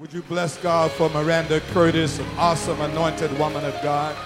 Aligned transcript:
Would 0.00 0.12
you 0.12 0.22
bless 0.22 0.56
God 0.58 0.92
for 0.92 1.10
Miranda 1.10 1.58
Curtis, 1.72 2.20
an 2.20 2.26
awesome 2.36 2.80
anointed 2.82 3.36
woman 3.36 3.64
of 3.64 3.74
God? 3.82 4.16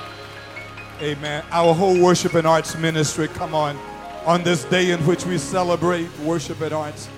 Amen. 1.00 1.42
Our 1.50 1.72
whole 1.72 1.98
worship 1.98 2.34
and 2.34 2.46
arts 2.46 2.76
ministry, 2.76 3.26
come 3.26 3.54
on, 3.54 3.78
on 4.26 4.42
this 4.42 4.64
day 4.64 4.90
in 4.90 5.00
which 5.06 5.24
we 5.24 5.38
celebrate 5.38 6.10
worship 6.18 6.60
and 6.60 6.74
arts, 6.74 7.08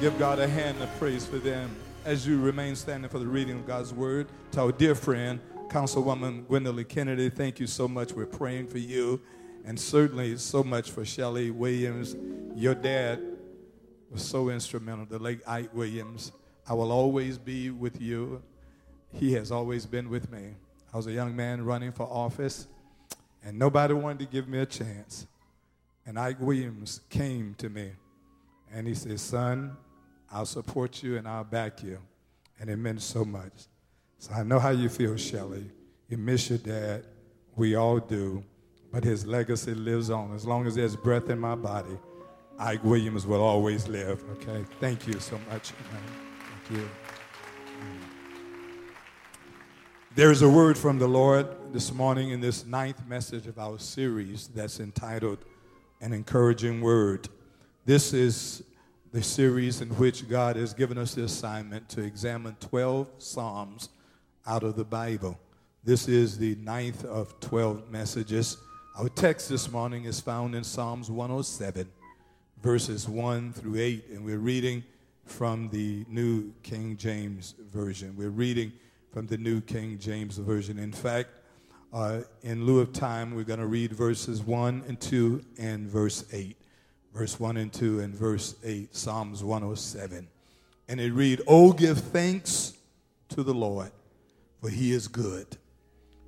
give 0.00 0.16
God 0.16 0.38
a 0.38 0.46
hand 0.46 0.80
of 0.80 0.96
praise 0.96 1.26
for 1.26 1.38
them. 1.38 1.74
As 2.04 2.24
you 2.24 2.40
remain 2.40 2.76
standing 2.76 3.10
for 3.10 3.18
the 3.18 3.26
reading 3.26 3.56
of 3.58 3.66
God's 3.66 3.92
word, 3.92 4.28
to 4.52 4.60
our 4.60 4.70
dear 4.70 4.94
friend, 4.94 5.40
Councilwoman 5.66 6.46
Gwendolyn 6.46 6.84
Kennedy, 6.84 7.30
thank 7.30 7.58
you 7.58 7.66
so 7.66 7.88
much. 7.88 8.12
We're 8.12 8.26
praying 8.26 8.68
for 8.68 8.78
you, 8.78 9.20
and 9.64 9.78
certainly 9.78 10.36
so 10.36 10.62
much 10.62 10.92
for 10.92 11.04
Shelley 11.04 11.50
Williams. 11.50 12.14
Your 12.54 12.76
dad 12.76 13.20
was 14.08 14.24
so 14.24 14.50
instrumental, 14.50 15.04
the 15.04 15.18
late 15.18 15.40
Ike 15.48 15.74
Williams. 15.74 16.30
I 16.68 16.74
will 16.74 16.92
always 16.92 17.38
be 17.38 17.70
with 17.70 18.00
you. 18.00 18.42
He 19.12 19.32
has 19.34 19.52
always 19.52 19.86
been 19.86 20.08
with 20.08 20.30
me. 20.30 20.54
I 20.92 20.96
was 20.96 21.06
a 21.06 21.12
young 21.12 21.34
man 21.34 21.64
running 21.64 21.92
for 21.92 22.04
office, 22.04 22.66
and 23.44 23.58
nobody 23.58 23.94
wanted 23.94 24.20
to 24.20 24.26
give 24.26 24.48
me 24.48 24.58
a 24.58 24.66
chance. 24.66 25.26
And 26.06 26.18
Ike 26.18 26.40
Williams 26.40 27.00
came 27.10 27.54
to 27.58 27.68
me, 27.68 27.92
and 28.72 28.86
he 28.86 28.94
said, 28.94 29.20
Son, 29.20 29.76
I'll 30.30 30.46
support 30.46 31.02
you 31.02 31.16
and 31.16 31.28
I'll 31.28 31.44
back 31.44 31.82
you. 31.82 31.98
And 32.58 32.68
it 32.68 32.76
meant 32.76 33.02
so 33.02 33.24
much. 33.24 33.52
So 34.18 34.32
I 34.32 34.42
know 34.42 34.58
how 34.58 34.70
you 34.70 34.88
feel, 34.88 35.16
Shelley. 35.16 35.70
You 36.08 36.16
miss 36.16 36.50
your 36.50 36.58
dad. 36.58 37.04
We 37.56 37.76
all 37.76 37.98
do. 37.98 38.42
But 38.90 39.04
his 39.04 39.26
legacy 39.26 39.74
lives 39.74 40.10
on. 40.10 40.34
As 40.34 40.44
long 40.44 40.66
as 40.66 40.74
there's 40.74 40.96
breath 40.96 41.30
in 41.30 41.38
my 41.38 41.54
body, 41.54 41.98
Ike 42.58 42.84
Williams 42.84 43.26
will 43.26 43.42
always 43.42 43.86
live. 43.88 44.24
Okay? 44.32 44.64
Thank 44.80 45.06
you 45.06 45.20
so 45.20 45.38
much. 45.50 45.72
You. 46.70 46.88
There 50.14 50.30
is 50.30 50.40
a 50.40 50.48
word 50.48 50.78
from 50.78 50.98
the 50.98 51.06
Lord 51.06 51.46
this 51.74 51.92
morning 51.92 52.30
in 52.30 52.40
this 52.40 52.64
ninth 52.64 53.06
message 53.06 53.46
of 53.46 53.58
our 53.58 53.78
series 53.78 54.48
that's 54.48 54.80
entitled 54.80 55.44
An 56.00 56.14
Encouraging 56.14 56.80
Word. 56.80 57.28
This 57.84 58.14
is 58.14 58.62
the 59.12 59.22
series 59.22 59.82
in 59.82 59.90
which 59.90 60.26
God 60.26 60.56
has 60.56 60.72
given 60.72 60.96
us 60.96 61.14
the 61.14 61.24
assignment 61.24 61.86
to 61.90 62.00
examine 62.00 62.56
12 62.60 63.10
Psalms 63.18 63.90
out 64.46 64.62
of 64.62 64.74
the 64.74 64.84
Bible. 64.84 65.38
This 65.84 66.08
is 66.08 66.38
the 66.38 66.54
ninth 66.54 67.04
of 67.04 67.38
12 67.40 67.90
messages. 67.90 68.56
Our 68.96 69.10
text 69.10 69.50
this 69.50 69.70
morning 69.70 70.04
is 70.04 70.18
found 70.18 70.54
in 70.54 70.64
Psalms 70.64 71.10
107, 71.10 71.86
verses 72.62 73.06
1 73.06 73.52
through 73.52 73.76
8, 73.76 74.04
and 74.12 74.24
we're 74.24 74.38
reading 74.38 74.82
from 75.24 75.68
the 75.70 76.04
New 76.08 76.52
King 76.62 76.96
James 76.96 77.54
Version. 77.70 78.14
We're 78.16 78.30
reading 78.30 78.72
from 79.12 79.26
the 79.26 79.38
New 79.38 79.60
King 79.60 79.98
James 79.98 80.38
Version. 80.38 80.78
In 80.78 80.92
fact, 80.92 81.30
uh, 81.92 82.20
in 82.42 82.66
lieu 82.66 82.80
of 82.80 82.92
time, 82.92 83.34
we're 83.34 83.44
going 83.44 83.60
to 83.60 83.66
read 83.66 83.92
verses 83.92 84.42
1 84.42 84.84
and 84.88 85.00
2 85.00 85.44
and 85.58 85.88
verse 85.88 86.24
8. 86.32 86.56
Verse 87.14 87.38
1 87.38 87.56
and 87.56 87.72
2 87.72 88.00
and 88.00 88.14
verse 88.14 88.56
8, 88.64 88.94
Psalms 88.94 89.44
107. 89.44 90.26
And 90.88 91.00
it 91.00 91.12
read, 91.12 91.40
Oh, 91.46 91.72
give 91.72 91.98
thanks 91.98 92.74
to 93.28 93.42
the 93.42 93.54
Lord, 93.54 93.92
for 94.60 94.68
he 94.68 94.92
is 94.92 95.06
good, 95.06 95.56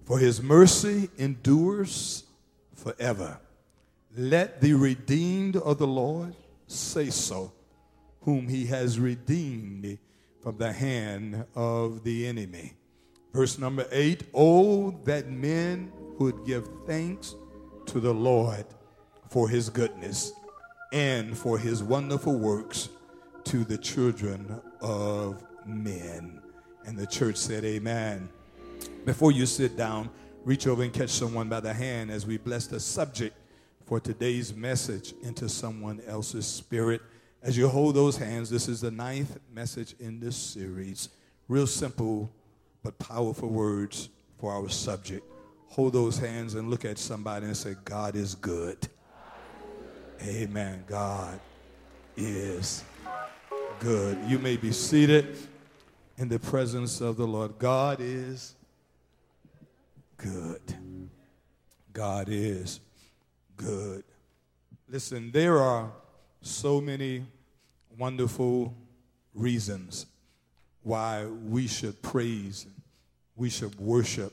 for 0.04 0.18
his 0.18 0.40
mercy 0.40 1.10
endures 1.18 2.24
forever. 2.74 3.40
Let 4.16 4.60
the 4.60 4.74
redeemed 4.74 5.56
of 5.56 5.78
the 5.78 5.86
Lord 5.86 6.34
say 6.68 7.10
so, 7.10 7.52
whom 8.26 8.48
he 8.48 8.66
has 8.66 8.98
redeemed 8.98 9.98
from 10.42 10.58
the 10.58 10.72
hand 10.72 11.46
of 11.54 12.02
the 12.02 12.26
enemy. 12.26 12.74
Verse 13.32 13.56
number 13.56 13.86
eight 13.92 14.24
Oh, 14.34 14.90
that 15.04 15.30
men 15.30 15.92
would 16.18 16.44
give 16.44 16.68
thanks 16.86 17.36
to 17.86 18.00
the 18.00 18.12
Lord 18.12 18.66
for 19.30 19.48
his 19.48 19.70
goodness 19.70 20.32
and 20.92 21.38
for 21.38 21.56
his 21.56 21.84
wonderful 21.84 22.36
works 22.36 22.88
to 23.44 23.62
the 23.62 23.78
children 23.78 24.60
of 24.80 25.42
men. 25.64 26.42
And 26.84 26.98
the 26.98 27.06
church 27.06 27.36
said, 27.36 27.64
Amen. 27.64 28.28
Before 29.04 29.30
you 29.30 29.46
sit 29.46 29.76
down, 29.76 30.10
reach 30.44 30.66
over 30.66 30.82
and 30.82 30.92
catch 30.92 31.10
someone 31.10 31.48
by 31.48 31.60
the 31.60 31.72
hand 31.72 32.10
as 32.10 32.26
we 32.26 32.38
bless 32.38 32.66
the 32.66 32.80
subject 32.80 33.36
for 33.84 34.00
today's 34.00 34.52
message 34.52 35.14
into 35.22 35.48
someone 35.48 36.00
else's 36.08 36.44
spirit. 36.44 37.02
As 37.46 37.56
you 37.56 37.68
hold 37.68 37.94
those 37.94 38.16
hands, 38.16 38.50
this 38.50 38.66
is 38.66 38.80
the 38.80 38.90
ninth 38.90 39.38
message 39.54 39.94
in 40.00 40.18
this 40.18 40.34
series. 40.36 41.10
Real 41.46 41.68
simple 41.68 42.28
but 42.82 42.98
powerful 42.98 43.48
words 43.48 44.08
for 44.40 44.52
our 44.52 44.68
subject. 44.68 45.24
Hold 45.68 45.92
those 45.92 46.18
hands 46.18 46.56
and 46.56 46.68
look 46.68 46.84
at 46.84 46.98
somebody 46.98 47.46
and 47.46 47.56
say, 47.56 47.76
God 47.84 48.16
is 48.16 48.34
good. 48.34 48.88
Amen. 50.26 50.82
God 50.88 51.38
is 52.16 52.82
good. 53.78 54.18
You 54.26 54.40
may 54.40 54.56
be 54.56 54.72
seated 54.72 55.36
in 56.18 56.28
the 56.28 56.40
presence 56.40 57.00
of 57.00 57.16
the 57.16 57.28
Lord. 57.28 57.60
God 57.60 57.98
is 58.00 58.56
good. 60.16 60.62
God 61.92 62.26
is 62.28 62.80
good. 63.56 64.02
Listen, 64.88 65.30
there 65.30 65.58
are 65.58 65.92
so 66.40 66.80
many 66.80 67.24
wonderful 67.98 68.74
reasons 69.34 70.06
why 70.82 71.26
we 71.26 71.66
should 71.66 72.00
praise, 72.02 72.66
we 73.34 73.50
should 73.50 73.78
worship 73.78 74.32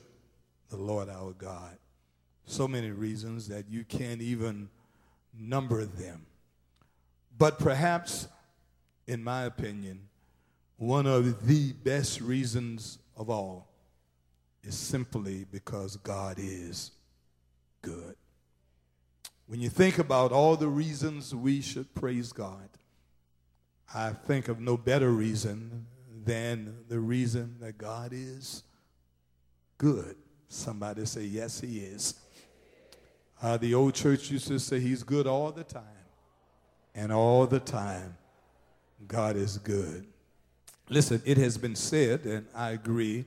the 0.70 0.76
Lord 0.76 1.08
our 1.08 1.32
God. 1.32 1.76
So 2.46 2.68
many 2.68 2.90
reasons 2.90 3.48
that 3.48 3.68
you 3.68 3.84
can't 3.84 4.20
even 4.20 4.68
number 5.38 5.84
them. 5.84 6.26
But 7.36 7.58
perhaps, 7.58 8.28
in 9.06 9.24
my 9.24 9.44
opinion, 9.44 10.00
one 10.76 11.06
of 11.06 11.46
the 11.46 11.72
best 11.72 12.20
reasons 12.20 12.98
of 13.16 13.30
all 13.30 13.68
is 14.62 14.76
simply 14.76 15.46
because 15.50 15.96
God 15.96 16.36
is 16.38 16.92
good. 17.82 18.16
When 19.46 19.60
you 19.60 19.68
think 19.68 19.98
about 19.98 20.32
all 20.32 20.56
the 20.56 20.68
reasons 20.68 21.34
we 21.34 21.60
should 21.60 21.94
praise 21.94 22.32
God, 22.32 22.68
I 23.92 24.10
think 24.10 24.48
of 24.48 24.60
no 24.60 24.76
better 24.76 25.10
reason 25.10 25.86
than 26.24 26.84
the 26.88 26.98
reason 26.98 27.56
that 27.60 27.78
God 27.78 28.12
is 28.12 28.62
good. 29.78 30.16
Somebody 30.48 31.04
say, 31.06 31.24
Yes, 31.24 31.60
He 31.60 31.78
is. 31.78 32.14
Uh, 33.42 33.56
the 33.56 33.74
old 33.74 33.94
church 33.94 34.30
used 34.30 34.48
to 34.48 34.58
say, 34.58 34.80
He's 34.80 35.02
good 35.02 35.26
all 35.26 35.52
the 35.52 35.64
time. 35.64 35.82
And 36.94 37.12
all 37.12 37.46
the 37.46 37.60
time, 37.60 38.16
God 39.06 39.36
is 39.36 39.58
good. 39.58 40.06
Listen, 40.88 41.20
it 41.24 41.36
has 41.38 41.58
been 41.58 41.74
said, 41.74 42.24
and 42.24 42.46
I 42.54 42.70
agree, 42.70 43.24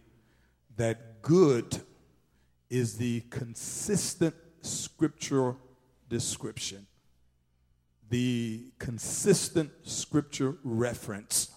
that 0.77 1.21
good 1.21 1.81
is 2.69 2.97
the 2.97 3.21
consistent 3.29 4.35
scriptural 4.61 5.57
description, 6.09 6.85
the 8.09 8.65
consistent 8.79 9.71
scripture 9.83 10.55
reference 10.63 11.51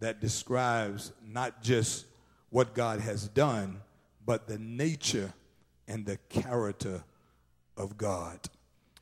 that 0.00 0.20
describes 0.20 1.12
not 1.26 1.62
just 1.62 2.06
what 2.50 2.74
God 2.74 3.00
has 3.00 3.28
done, 3.28 3.80
but 4.24 4.46
the 4.46 4.58
nature 4.58 5.32
and 5.88 6.04
the 6.06 6.16
character 6.28 7.02
of 7.76 7.96
God. 7.96 8.38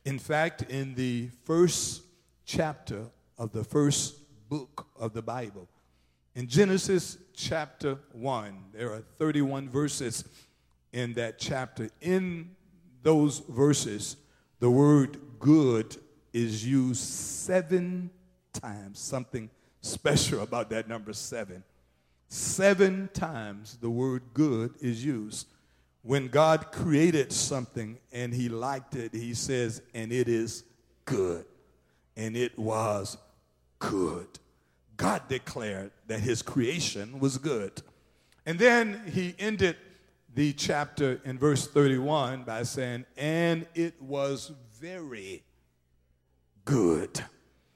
In 0.05 0.19
fact, 0.19 0.63
in 0.63 0.95
the 0.95 1.29
first 1.43 2.03
chapter 2.45 3.05
of 3.37 3.51
the 3.51 3.63
first 3.63 4.15
book 4.49 4.87
of 4.99 5.13
the 5.13 5.21
Bible, 5.21 5.67
in 6.35 6.47
Genesis 6.47 7.17
chapter 7.33 7.97
1, 8.13 8.65
there 8.73 8.93
are 8.93 9.03
31 9.17 9.69
verses 9.69 10.23
in 10.93 11.13
that 11.13 11.39
chapter. 11.39 11.89
In 11.99 12.55
those 13.03 13.39
verses, 13.39 14.15
the 14.59 14.69
word 14.69 15.17
good 15.39 15.97
is 16.33 16.65
used 16.65 17.01
seven 17.01 18.09
times, 18.53 18.99
something 18.99 19.49
special 19.81 20.41
about 20.41 20.69
that 20.69 20.87
number 20.87 21.13
seven. 21.13 21.63
Seven 22.27 23.09
times 23.13 23.77
the 23.81 23.89
word 23.89 24.23
good 24.33 24.73
is 24.79 25.03
used. 25.03 25.47
When 26.03 26.29
God 26.29 26.71
created 26.71 27.31
something 27.31 27.97
and 28.11 28.33
he 28.33 28.49
liked 28.49 28.95
it, 28.95 29.13
he 29.13 29.33
says, 29.33 29.81
and 29.93 30.11
it 30.11 30.27
is 30.27 30.63
good. 31.05 31.45
And 32.15 32.35
it 32.35 32.57
was 32.57 33.17
good. 33.79 34.27
God 34.97 35.23
declared 35.27 35.91
that 36.07 36.19
his 36.19 36.41
creation 36.41 37.19
was 37.19 37.37
good. 37.37 37.81
And 38.45 38.57
then 38.57 39.01
he 39.11 39.35
ended 39.37 39.75
the 40.33 40.53
chapter 40.53 41.19
in 41.25 41.37
verse 41.37 41.67
31 41.67 42.43
by 42.43 42.63
saying, 42.63 43.05
and 43.17 43.67
it 43.75 44.01
was 44.01 44.51
very 44.79 45.43
good. 46.65 47.23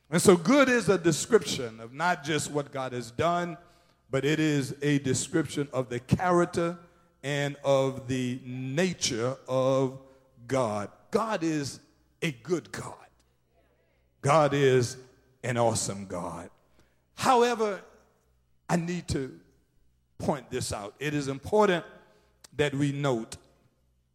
And 0.09 0.21
so, 0.21 0.35
good 0.35 0.69
is 0.69 0.89
a 0.89 0.97
description 0.97 1.79
of 1.79 1.93
not 1.93 2.23
just 2.23 2.51
what 2.51 2.71
God 2.71 2.93
has 2.93 3.11
done, 3.11 3.57
but 4.09 4.23
it 4.23 4.39
is 4.39 4.75
a 4.81 4.99
description 4.99 5.67
of 5.73 5.89
the 5.89 5.99
character 5.99 6.77
and 7.23 7.55
of 7.63 8.07
the 8.07 8.39
nature 8.45 9.35
of 9.47 9.99
God. 10.47 10.89
God 11.11 11.43
is 11.43 11.79
a 12.21 12.31
good 12.31 12.71
God. 12.71 12.93
God 14.21 14.53
is 14.53 14.97
an 15.43 15.57
awesome 15.57 16.05
God. 16.05 16.49
However, 17.15 17.81
I 18.69 18.75
need 18.75 19.07
to 19.09 19.39
point 20.17 20.49
this 20.49 20.71
out. 20.71 20.95
It 20.99 21.13
is 21.13 21.27
important 21.27 21.85
that 22.55 22.73
we 22.73 22.91
note 22.91 23.37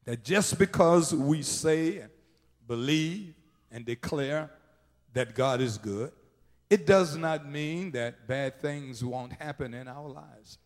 that 0.04 0.24
just 0.24 0.58
because 0.58 1.14
we 1.14 1.42
say 1.42 1.98
and 1.98 2.10
believe 2.66 3.34
and 3.70 3.84
declare 3.84 4.50
that 5.12 5.34
God 5.34 5.60
is 5.60 5.78
good, 5.78 6.12
it 6.68 6.86
does 6.86 7.16
not 7.16 7.48
mean 7.48 7.90
that 7.92 8.28
bad 8.28 8.60
things 8.60 9.04
won't 9.04 9.32
happen 9.32 9.74
in 9.74 9.88
our 9.88 10.08
lives. 10.08 10.58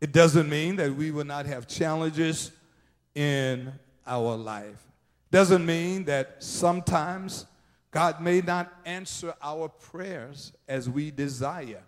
It 0.00 0.12
doesn't 0.12 0.48
mean 0.48 0.76
that 0.76 0.94
we 0.94 1.10
will 1.10 1.24
not 1.24 1.46
have 1.46 1.66
challenges 1.66 2.52
in 3.14 3.72
our 4.06 4.36
life. 4.36 4.82
Doesn't 5.30 5.64
mean 5.64 6.04
that 6.04 6.42
sometimes 6.42 7.46
God 7.90 8.20
may 8.20 8.40
not 8.40 8.72
answer 8.84 9.34
our 9.42 9.68
prayers 9.68 10.52
as 10.68 10.88
we 10.88 11.10
desire. 11.10 11.82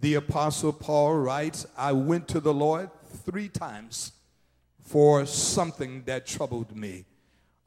The 0.00 0.14
Apostle 0.14 0.72
Paul 0.72 1.16
writes, 1.16 1.66
I 1.76 1.92
went 1.92 2.28
to 2.28 2.40
the 2.40 2.54
Lord 2.54 2.90
three 3.24 3.48
times 3.48 4.12
for 4.80 5.26
something 5.26 6.04
that 6.04 6.26
troubled 6.26 6.76
me. 6.76 7.06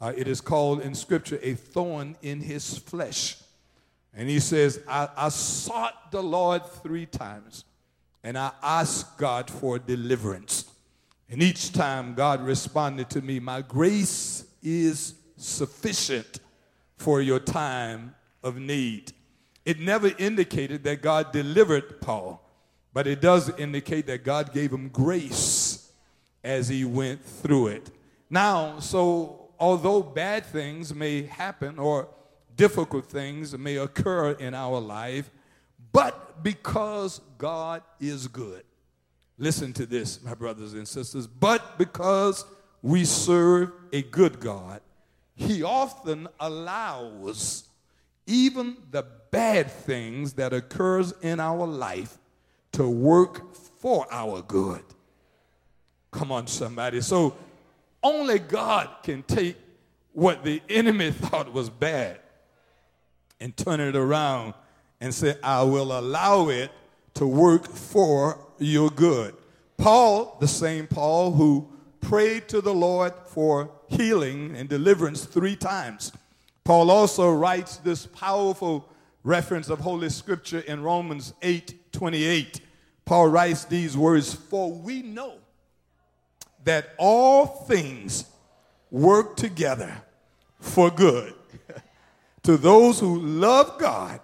Uh, 0.01 0.13
it 0.15 0.27
is 0.27 0.41
called 0.41 0.81
in 0.81 0.95
Scripture 0.95 1.39
a 1.41 1.53
thorn 1.53 2.15
in 2.21 2.39
his 2.39 2.77
flesh. 2.77 3.37
And 4.13 4.29
he 4.29 4.39
says, 4.39 4.81
I, 4.87 5.09
I 5.15 5.29
sought 5.29 6.11
the 6.11 6.23
Lord 6.23 6.65
three 6.65 7.05
times 7.05 7.65
and 8.23 8.37
I 8.37 8.51
asked 8.61 9.17
God 9.17 9.49
for 9.49 9.79
deliverance. 9.79 10.65
And 11.29 11.43
each 11.43 11.73
time 11.73 12.15
God 12.15 12.41
responded 12.41 13.09
to 13.11 13.21
me, 13.21 13.39
My 13.39 13.61
grace 13.61 14.45
is 14.63 15.15
sufficient 15.37 16.39
for 16.97 17.21
your 17.21 17.39
time 17.39 18.15
of 18.43 18.57
need. 18.57 19.13
It 19.63 19.79
never 19.79 20.11
indicated 20.17 20.83
that 20.85 21.01
God 21.01 21.31
delivered 21.31 22.01
Paul, 22.01 22.43
but 22.93 23.05
it 23.05 23.21
does 23.21 23.49
indicate 23.57 24.07
that 24.07 24.23
God 24.23 24.53
gave 24.53 24.73
him 24.73 24.89
grace 24.89 25.91
as 26.43 26.67
he 26.67 26.85
went 26.85 27.23
through 27.23 27.67
it. 27.67 27.91
Now, 28.29 28.79
so 28.79 29.48
although 29.59 30.01
bad 30.01 30.45
things 30.45 30.93
may 30.93 31.23
happen 31.23 31.77
or 31.77 32.07
difficult 32.55 33.05
things 33.05 33.57
may 33.57 33.77
occur 33.77 34.31
in 34.31 34.53
our 34.53 34.79
life, 34.79 35.29
but 35.91 36.43
because 36.43 37.21
God 37.37 37.81
is 37.99 38.27
good. 38.27 38.63
Listen 39.37 39.71
to 39.73 39.85
this, 39.85 40.21
my 40.21 40.33
brothers 40.33 40.73
and 40.73 40.87
sisters. 40.87 41.25
But 41.25 41.77
because 41.77 42.45
we 42.81 43.05
serve 43.05 43.71
a 43.93 44.01
good 44.01 44.39
God, 44.39 44.81
He 45.35 45.63
often 45.63 46.27
allows 46.39 47.63
even 48.27 48.77
the 48.91 49.05
bad 49.31 49.71
things 49.71 50.33
that 50.33 50.53
occurs 50.53 51.13
in 51.21 51.39
our 51.39 51.65
life 51.65 52.17
to 52.73 52.87
work 52.87 53.55
for 53.55 54.05
our 54.11 54.41
good. 54.41 54.83
Come 56.11 56.31
on, 56.31 56.47
somebody. 56.47 57.01
So 57.01 57.35
only 58.03 58.39
God 58.39 58.89
can 59.03 59.23
take 59.23 59.57
what 60.13 60.43
the 60.43 60.61
enemy 60.69 61.11
thought 61.11 61.51
was 61.51 61.69
bad 61.69 62.19
and 63.39 63.55
turn 63.55 63.79
it 63.79 63.95
around 63.95 64.53
and 65.01 65.13
say, 65.13 65.35
I 65.41 65.63
will 65.63 65.97
allow 65.97 66.49
it 66.49 66.71
to 67.15 67.25
work 67.25 67.67
for 67.67 68.39
your 68.57 68.89
good. 68.89 69.35
Paul, 69.77 70.37
the 70.39 70.47
same 70.47 70.87
Paul 70.87 71.31
who 71.31 71.69
prayed 72.01 72.47
to 72.49 72.61
the 72.61 72.73
Lord 72.73 73.13
for 73.27 73.71
healing 73.87 74.55
and 74.55 74.67
deliverance 74.67 75.25
three 75.25 75.55
times. 75.55 76.11
Paul 76.63 76.91
also 76.91 77.31
writes 77.33 77.77
this 77.77 78.05
powerful 78.05 78.89
reference 79.23 79.69
of 79.69 79.79
Holy 79.79 80.09
Scripture 80.09 80.59
in 80.59 80.83
Romans 80.83 81.33
8 81.41 81.91
28. 81.91 82.61
Paul 83.05 83.27
writes 83.29 83.65
these 83.65 83.97
words 83.97 84.33
For 84.33 84.71
we 84.71 85.01
know 85.01 85.35
that 86.63 86.93
all 86.97 87.45
things 87.45 88.25
work 88.91 89.35
together 89.35 89.91
for 90.59 90.89
good 90.89 91.33
to 92.43 92.57
those 92.57 92.99
who 92.99 93.19
love 93.19 93.79
God, 93.79 94.19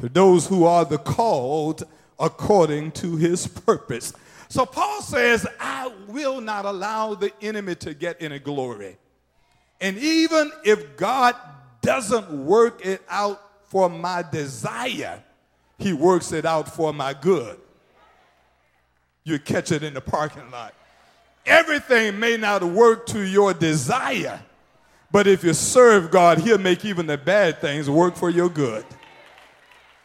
to 0.00 0.08
those 0.08 0.46
who 0.46 0.64
are 0.64 0.84
the 0.84 0.98
called 0.98 1.84
according 2.18 2.92
to 2.92 3.16
his 3.16 3.46
purpose. 3.46 4.12
So 4.48 4.66
Paul 4.66 5.00
says, 5.00 5.46
I 5.58 5.90
will 6.08 6.40
not 6.40 6.66
allow 6.66 7.14
the 7.14 7.32
enemy 7.40 7.74
to 7.76 7.94
get 7.94 8.20
any 8.20 8.38
glory. 8.38 8.98
And 9.80 9.96
even 9.98 10.52
if 10.64 10.96
God 10.96 11.34
doesn't 11.80 12.30
work 12.30 12.84
it 12.84 13.02
out 13.08 13.42
for 13.64 13.88
my 13.88 14.22
desire, 14.22 15.22
he 15.78 15.92
works 15.92 16.32
it 16.32 16.44
out 16.44 16.68
for 16.68 16.92
my 16.92 17.14
good. 17.14 17.58
You 19.24 19.38
catch 19.38 19.72
it 19.72 19.82
in 19.82 19.94
the 19.94 20.00
parking 20.00 20.50
lot. 20.50 20.74
Everything 21.44 22.18
may 22.18 22.36
not 22.36 22.62
work 22.62 23.06
to 23.06 23.20
your 23.20 23.52
desire, 23.52 24.40
but 25.10 25.26
if 25.26 25.42
you 25.42 25.54
serve 25.54 26.10
God, 26.10 26.38
He'll 26.38 26.58
make 26.58 26.84
even 26.84 27.06
the 27.06 27.18
bad 27.18 27.60
things 27.60 27.90
work 27.90 28.16
for 28.16 28.30
your 28.30 28.48
good. 28.48 28.84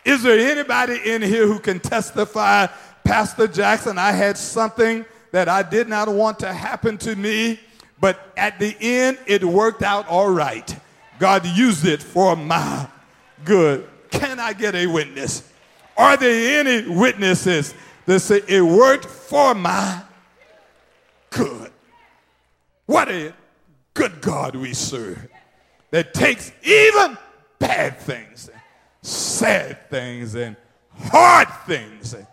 Is 0.04 0.24
there 0.24 0.40
anybody 0.40 1.00
in 1.06 1.22
here 1.22 1.46
who 1.46 1.60
can 1.60 1.80
testify, 1.80 2.68
Pastor 3.04 3.48
Jackson, 3.48 3.98
I 3.98 4.12
had 4.12 4.38
something 4.38 5.06
that 5.32 5.50
I 5.50 5.64
did 5.64 5.88
not 5.88 6.08
want 6.08 6.40
to 6.40 6.54
happen 6.54 6.98
to 7.00 7.16
me, 7.16 7.60
but 8.00 8.32
at 8.38 8.60
the 8.60 8.76
end 8.80 9.18
it 9.26 9.44
worked 9.44 9.84
out 9.84 10.08
all 10.08 10.30
right. 10.30 10.76
God 11.20 11.46
used 11.46 11.86
it 11.86 12.02
for 12.02 12.36
my 12.36 12.88
good. 13.44 13.88
Can 14.10 14.40
I 14.40 14.54
get 14.54 14.76
a 14.76 14.88
witness? 14.88 15.52
Are 15.98 16.16
there 16.16 16.60
any 16.60 16.88
witnesses 16.88 17.74
that 18.06 18.20
say 18.22 18.42
it 18.48 18.62
worked 18.62 19.06
for 19.06 19.54
my 19.54 20.02
good? 21.38 21.72
What 22.86 23.10
a 23.10 23.34
good 23.94 24.22
God 24.22 24.56
we 24.56 24.74
serve 24.74 25.28
that 25.92 26.14
takes 26.14 26.52
even 26.64 27.18
bad 27.60 27.98
things, 28.00 28.50
sad 29.02 29.90
things, 29.90 30.36
and 30.36 30.56
hard 30.96 31.50
things 31.66 32.14
and 32.14 32.26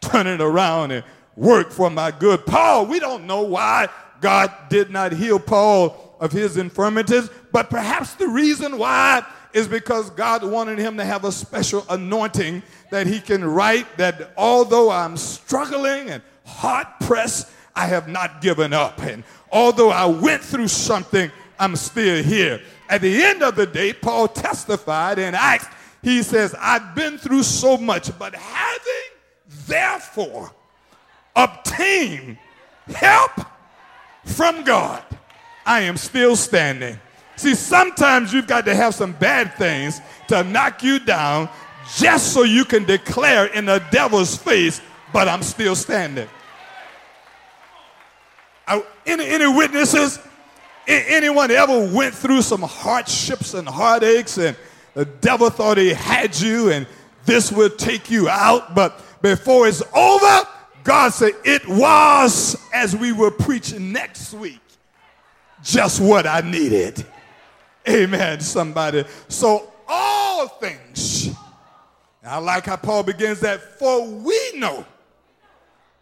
turn 0.00 0.26
it 0.26 0.40
around 0.40 0.90
and 0.90 1.04
work 1.36 1.70
for 1.70 1.90
my 1.90 2.10
good. 2.10 2.44
Paul, 2.46 2.86
we 2.86 3.00
don't 3.00 3.26
know 3.26 3.42
why 3.42 3.88
God 4.20 4.52
did 4.68 4.90
not 4.90 5.12
heal 5.12 5.38
Paul 5.38 6.16
of 6.20 6.32
his 6.32 6.56
infirmities, 6.56 7.30
but 7.52 7.70
perhaps 7.70 8.14
the 8.14 8.28
reason 8.28 8.78
why 8.78 9.24
is 9.52 9.66
because 9.66 10.10
God 10.10 10.44
wanted 10.44 10.78
him 10.78 10.96
to 10.98 11.04
have 11.04 11.24
a 11.24 11.32
special 11.32 11.84
anointing 11.88 12.62
that 12.90 13.06
he 13.06 13.20
can 13.20 13.44
write 13.44 13.96
that 13.96 14.32
although 14.36 14.90
I'm 14.90 15.16
struggling 15.16 16.10
and 16.10 16.22
hard 16.44 16.86
pressed, 17.00 17.48
I 17.74 17.86
have 17.86 18.08
not 18.08 18.40
given 18.40 18.72
up. 18.72 19.00
And 19.00 19.24
although 19.50 19.90
I 19.90 20.06
went 20.06 20.42
through 20.42 20.68
something, 20.68 21.30
I'm 21.58 21.76
still 21.76 22.22
here. 22.22 22.60
At 22.88 23.02
the 23.02 23.22
end 23.22 23.42
of 23.42 23.54
the 23.56 23.66
day, 23.66 23.92
Paul 23.92 24.28
testified 24.28 25.18
in 25.18 25.34
Acts, 25.34 25.66
he 26.02 26.22
says, 26.22 26.54
I've 26.58 26.94
been 26.94 27.18
through 27.18 27.42
so 27.42 27.76
much, 27.76 28.16
but 28.18 28.34
having 28.34 29.10
therefore 29.66 30.50
obtained 31.36 32.38
help 32.88 33.32
from 34.24 34.64
God, 34.64 35.04
I 35.66 35.80
am 35.80 35.96
still 35.96 36.36
standing. 36.36 36.98
See, 37.36 37.54
sometimes 37.54 38.32
you've 38.32 38.46
got 38.46 38.64
to 38.66 38.74
have 38.74 38.94
some 38.94 39.12
bad 39.12 39.54
things 39.54 40.00
to 40.28 40.42
knock 40.44 40.82
you 40.82 40.98
down 40.98 41.48
just 41.96 42.32
so 42.32 42.42
you 42.42 42.64
can 42.64 42.84
declare 42.84 43.46
in 43.46 43.66
the 43.66 43.82
devil's 43.90 44.36
face, 44.36 44.80
but 45.12 45.28
I'm 45.28 45.42
still 45.42 45.74
standing. 45.74 46.28
Any, 49.06 49.26
any 49.26 49.46
witnesses? 49.46 50.18
Anyone 50.86 51.50
ever 51.50 51.92
went 51.92 52.14
through 52.14 52.42
some 52.42 52.62
hardships 52.62 53.54
and 53.54 53.68
heartaches 53.68 54.38
and 54.38 54.56
the 54.94 55.04
devil 55.04 55.50
thought 55.50 55.78
he 55.78 55.90
had 55.90 56.38
you 56.38 56.70
and 56.70 56.86
this 57.24 57.52
would 57.52 57.78
take 57.78 58.10
you 58.10 58.28
out, 58.28 58.74
but 58.74 59.00
before 59.22 59.68
it's 59.68 59.82
over, 59.94 60.48
God 60.82 61.10
said, 61.10 61.32
It 61.44 61.68
was, 61.68 62.56
as 62.72 62.96
we 62.96 63.12
were 63.12 63.30
preaching 63.30 63.92
next 63.92 64.32
week, 64.32 64.60
just 65.62 66.00
what 66.00 66.26
I 66.26 66.40
needed. 66.40 67.04
Amen, 67.88 68.40
somebody. 68.40 69.04
So, 69.28 69.72
all 69.86 70.48
things, 70.48 71.34
I 72.24 72.38
like 72.38 72.66
how 72.66 72.76
Paul 72.76 73.02
begins 73.02 73.40
that, 73.40 73.78
for 73.78 74.06
we 74.06 74.52
know 74.56 74.84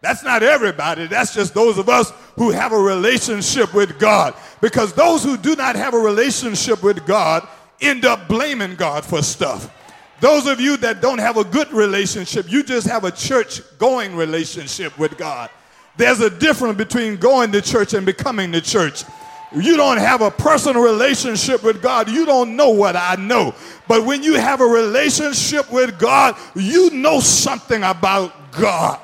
that's 0.01 0.23
not 0.23 0.43
everybody. 0.43 1.07
That's 1.07 1.33
just 1.33 1.53
those 1.53 1.77
of 1.77 1.89
us 1.89 2.11
who 2.35 2.51
have 2.51 2.71
a 2.71 2.77
relationship 2.77 3.73
with 3.73 3.99
God. 3.99 4.33
Because 4.61 4.93
those 4.93 5.23
who 5.23 5.35
do 5.35 5.55
not 5.55 5.75
have 5.75 5.93
a 5.93 5.99
relationship 5.99 6.81
with 6.81 7.05
God 7.05 7.47
end 7.81 8.05
up 8.05 8.27
blaming 8.27 8.75
God 8.75 9.03
for 9.03 9.21
stuff. 9.21 9.73
Those 10.21 10.47
of 10.47 10.59
you 10.59 10.77
that 10.77 11.01
don't 11.01 11.17
have 11.17 11.37
a 11.37 11.43
good 11.43 11.71
relationship, 11.71 12.51
you 12.51 12.63
just 12.63 12.87
have 12.87 13.03
a 13.03 13.11
church 13.11 13.61
going 13.77 14.15
relationship 14.15 14.97
with 14.97 15.17
God. 15.17 15.49
There's 15.97 16.21
a 16.21 16.29
difference 16.29 16.77
between 16.77 17.17
going 17.17 17.51
to 17.51 17.61
church 17.61 17.93
and 17.93 18.05
becoming 18.05 18.51
the 18.51 18.61
church. 18.61 19.03
You 19.53 19.75
don't 19.75 19.97
have 19.97 20.21
a 20.21 20.29
personal 20.29 20.81
relationship 20.81 21.63
with 21.63 21.81
God. 21.81 22.09
You 22.09 22.25
don't 22.25 22.55
know 22.55 22.69
what 22.69 22.95
I 22.95 23.15
know. 23.15 23.55
But 23.87 24.05
when 24.05 24.23
you 24.23 24.35
have 24.35 24.61
a 24.61 24.65
relationship 24.65 25.71
with 25.71 25.97
God, 25.97 26.37
you 26.55 26.91
know 26.91 27.19
something 27.19 27.81
about 27.83 28.51
God. 28.51 28.99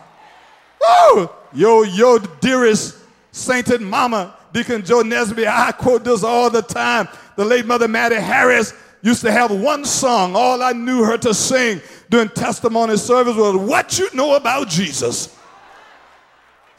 Woo! 0.86 1.30
Yo, 1.54 1.84
yo, 1.84 2.20
dearest 2.20 2.98
sainted 3.32 3.82
mama, 3.82 4.36
Deacon 4.54 4.84
Joe 4.84 5.04
Nesby, 5.04 5.48
I 5.48 5.72
quote 5.72 6.04
this 6.04 6.24
all 6.24 6.50
the 6.50 6.62
time. 6.62 7.08
The 7.36 7.46
late 7.46 7.66
Mother 7.66 7.88
Mattie 7.88 8.16
Harris 8.16 8.74
used 9.02 9.22
to 9.22 9.32
have 9.32 9.52
one 9.52 9.86
song. 9.86 10.36
All 10.36 10.62
I 10.62 10.72
knew 10.72 11.04
her 11.04 11.18
to 11.20 11.34
sing 11.34 11.82
during 12.10 12.30
testimony 12.30 12.98
service 12.98 13.36
was, 13.36 13.56
What 13.56 14.00
you 14.00 14.10
know 14.14 14.36
about 14.36 14.70
Jesus? 14.70 15.38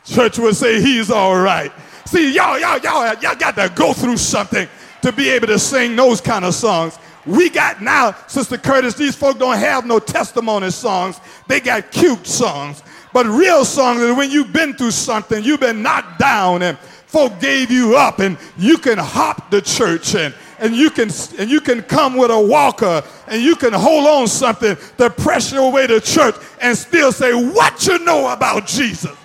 Church 0.04 0.38
would 0.38 0.56
say, 0.56 0.80
He's 0.80 1.10
all 1.10 1.36
right. 1.36 1.72
See, 2.06 2.34
y'all, 2.34 2.58
y'all, 2.58 2.78
y'all, 2.78 3.14
y'all 3.20 3.34
got 3.34 3.56
to 3.56 3.70
go 3.75 3.92
through 3.92 4.16
something 4.16 4.68
to 5.02 5.12
be 5.12 5.28
able 5.30 5.48
to 5.48 5.58
sing 5.58 5.96
those 5.96 6.20
kind 6.20 6.44
of 6.44 6.54
songs. 6.54 6.98
We 7.26 7.50
got 7.50 7.82
now, 7.82 8.14
Sister 8.28 8.56
Curtis, 8.56 8.94
these 8.94 9.16
folk 9.16 9.38
don't 9.38 9.58
have 9.58 9.84
no 9.84 9.98
testimony 9.98 10.70
songs. 10.70 11.20
They 11.48 11.60
got 11.60 11.90
cute 11.90 12.26
songs. 12.26 12.82
But 13.16 13.25
real 13.28 13.64
songs 13.64 14.02
is 14.02 14.14
when 14.14 14.30
you've 14.30 14.52
been 14.52 14.75
through 14.75 14.90
something, 14.90 15.42
you've 15.42 15.61
been 15.61 15.82
knocked 15.82 16.18
down 16.18 16.61
and 16.61 16.76
folk 17.06 17.40
gave 17.40 17.70
you 17.70 17.96
up 17.96 18.18
and 18.18 18.37
you 18.58 18.76
can 18.76 18.99
hop 18.99 19.50
the 19.50 19.62
church 19.62 20.14
and 20.14 20.35
and 20.58 20.76
you 20.76 20.90
can 20.90 21.08
and 21.38 21.50
you 21.50 21.62
can 21.62 21.80
come 21.80 22.18
with 22.18 22.30
a 22.30 22.38
walker 22.38 23.02
and 23.28 23.40
you 23.40 23.56
can 23.56 23.73
hold 23.73 24.06
on 24.06 24.28
something 24.28 24.76
to 24.99 25.08
press 25.08 25.50
your 25.50 25.73
way 25.73 25.87
to 25.87 25.99
church 25.99 26.35
and 26.61 26.76
still 26.76 27.11
say 27.11 27.32
what 27.32 27.87
you 27.87 27.99
know 28.00 28.28
about 28.28 28.66
Jesus. 28.66 29.16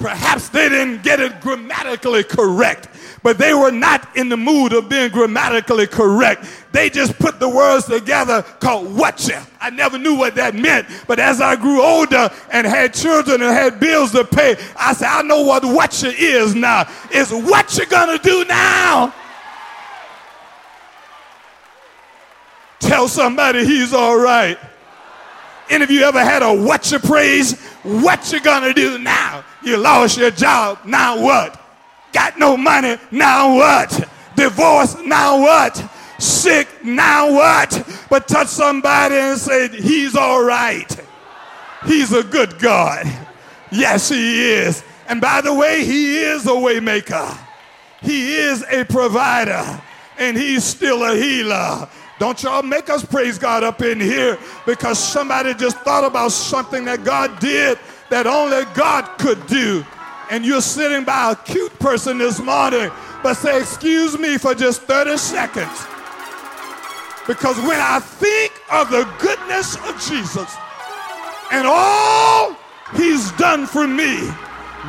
Perhaps 0.00 0.48
they 0.48 0.68
didn't 0.68 1.04
get 1.04 1.20
it 1.20 1.40
grammatically 1.40 2.24
correct, 2.24 2.88
but 3.26 3.38
they 3.38 3.52
were 3.52 3.72
not 3.72 4.16
in 4.16 4.28
the 4.28 4.36
mood 4.36 4.72
of 4.72 4.88
being 4.88 5.10
grammatically 5.10 5.88
correct. 5.88 6.46
They 6.70 6.88
just 6.88 7.18
put 7.18 7.40
the 7.40 7.48
words 7.48 7.86
together 7.86 8.42
called 8.60 8.94
whatcha. 8.94 9.44
I 9.60 9.70
never 9.70 9.98
knew 9.98 10.14
what 10.14 10.36
that 10.36 10.54
meant, 10.54 10.86
but 11.08 11.18
as 11.18 11.40
I 11.40 11.56
grew 11.56 11.82
older 11.82 12.30
and 12.52 12.64
had 12.64 12.94
children 12.94 13.42
and 13.42 13.52
had 13.52 13.80
bills 13.80 14.12
to 14.12 14.24
pay, 14.24 14.54
I 14.78 14.92
said, 14.92 15.08
I 15.08 15.22
know 15.22 15.42
what 15.42 15.64
whatcha 15.64 16.14
is 16.16 16.54
now. 16.54 16.88
It's 17.10 17.32
what 17.32 17.76
you 17.76 17.86
gonna 17.86 18.18
do 18.18 18.44
now. 18.44 19.12
Tell 22.78 23.08
somebody 23.08 23.64
he's 23.64 23.92
all 23.92 24.20
right. 24.20 24.56
Any 25.68 25.82
of 25.82 25.90
you 25.90 26.04
ever 26.04 26.22
had 26.22 26.44
a 26.44 26.54
what 26.54 26.92
you 26.92 27.00
praise? 27.00 27.60
What 27.82 28.32
you 28.32 28.38
gonna 28.38 28.72
do 28.72 28.98
now? 28.98 29.42
You 29.64 29.78
lost 29.78 30.16
your 30.16 30.30
job, 30.30 30.78
now 30.84 31.20
what? 31.20 31.65
Got 32.16 32.38
no 32.38 32.56
money, 32.56 32.96
now 33.10 33.56
what? 33.56 34.08
Divorce, 34.36 34.96
now 35.04 35.38
what? 35.38 35.76
Sick, 36.18 36.66
now 36.82 37.30
what? 37.30 37.86
But 38.08 38.26
touch 38.26 38.48
somebody 38.48 39.16
and 39.16 39.38
say, 39.38 39.68
He's 39.68 40.16
all 40.16 40.42
right. 40.42 40.90
He's 41.84 42.14
a 42.14 42.22
good 42.22 42.58
God. 42.58 43.04
Yes, 43.70 44.08
He 44.08 44.48
is. 44.50 44.82
And 45.10 45.20
by 45.20 45.42
the 45.42 45.52
way, 45.52 45.84
He 45.84 46.16
is 46.16 46.46
a 46.46 46.52
waymaker. 46.52 47.38
He 48.00 48.36
is 48.36 48.64
a 48.70 48.84
provider. 48.84 49.82
And 50.16 50.38
He's 50.38 50.64
still 50.64 51.04
a 51.04 51.14
healer. 51.14 51.86
Don't 52.18 52.42
y'all 52.42 52.62
make 52.62 52.88
us 52.88 53.04
praise 53.04 53.36
God 53.36 53.62
up 53.62 53.82
in 53.82 54.00
here 54.00 54.38
because 54.64 54.98
somebody 54.98 55.52
just 55.52 55.76
thought 55.80 56.04
about 56.04 56.32
something 56.32 56.86
that 56.86 57.04
God 57.04 57.38
did 57.40 57.78
that 58.08 58.26
only 58.26 58.64
God 58.72 59.04
could 59.18 59.46
do. 59.46 59.84
And 60.30 60.44
you're 60.44 60.60
sitting 60.60 61.04
by 61.04 61.32
a 61.32 61.36
cute 61.36 61.76
person 61.78 62.18
this 62.18 62.40
morning, 62.40 62.90
but 63.22 63.34
say, 63.34 63.60
Excuse 63.60 64.18
me 64.18 64.38
for 64.38 64.54
just 64.54 64.82
30 64.82 65.16
seconds. 65.16 65.86
Because 67.26 67.56
when 67.58 67.80
I 67.80 68.00
think 68.00 68.52
of 68.70 68.90
the 68.90 69.08
goodness 69.18 69.76
of 69.76 70.00
Jesus 70.08 70.54
and 71.52 71.66
all 71.66 72.56
he's 72.94 73.32
done 73.32 73.66
for 73.66 73.86
me, 73.86 74.28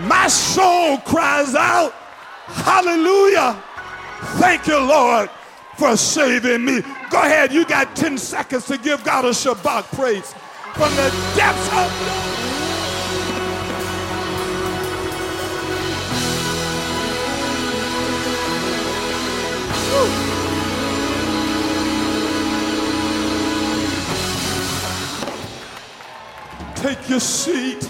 my 0.05 0.27
soul 0.27 0.97
cries 0.97 1.55
out, 1.55 1.93
Hallelujah. 2.47 3.61
Thank 4.39 4.67
you, 4.67 4.77
Lord 4.79 5.29
for 5.77 5.95
saving 5.95 6.65
me. 6.65 6.81
Go 7.09 7.21
ahead, 7.21 7.53
you 7.53 7.65
got 7.65 7.95
10 7.95 8.17
seconds 8.17 8.65
to 8.65 8.77
give 8.77 9.03
God 9.03 9.25
a 9.25 9.29
shabach 9.29 9.83
praise 9.95 10.33
from 10.73 10.89
the 10.95 11.33
depths 11.35 11.67
of 11.73 12.56
Take 26.75 27.09
your 27.09 27.19
seat. 27.19 27.89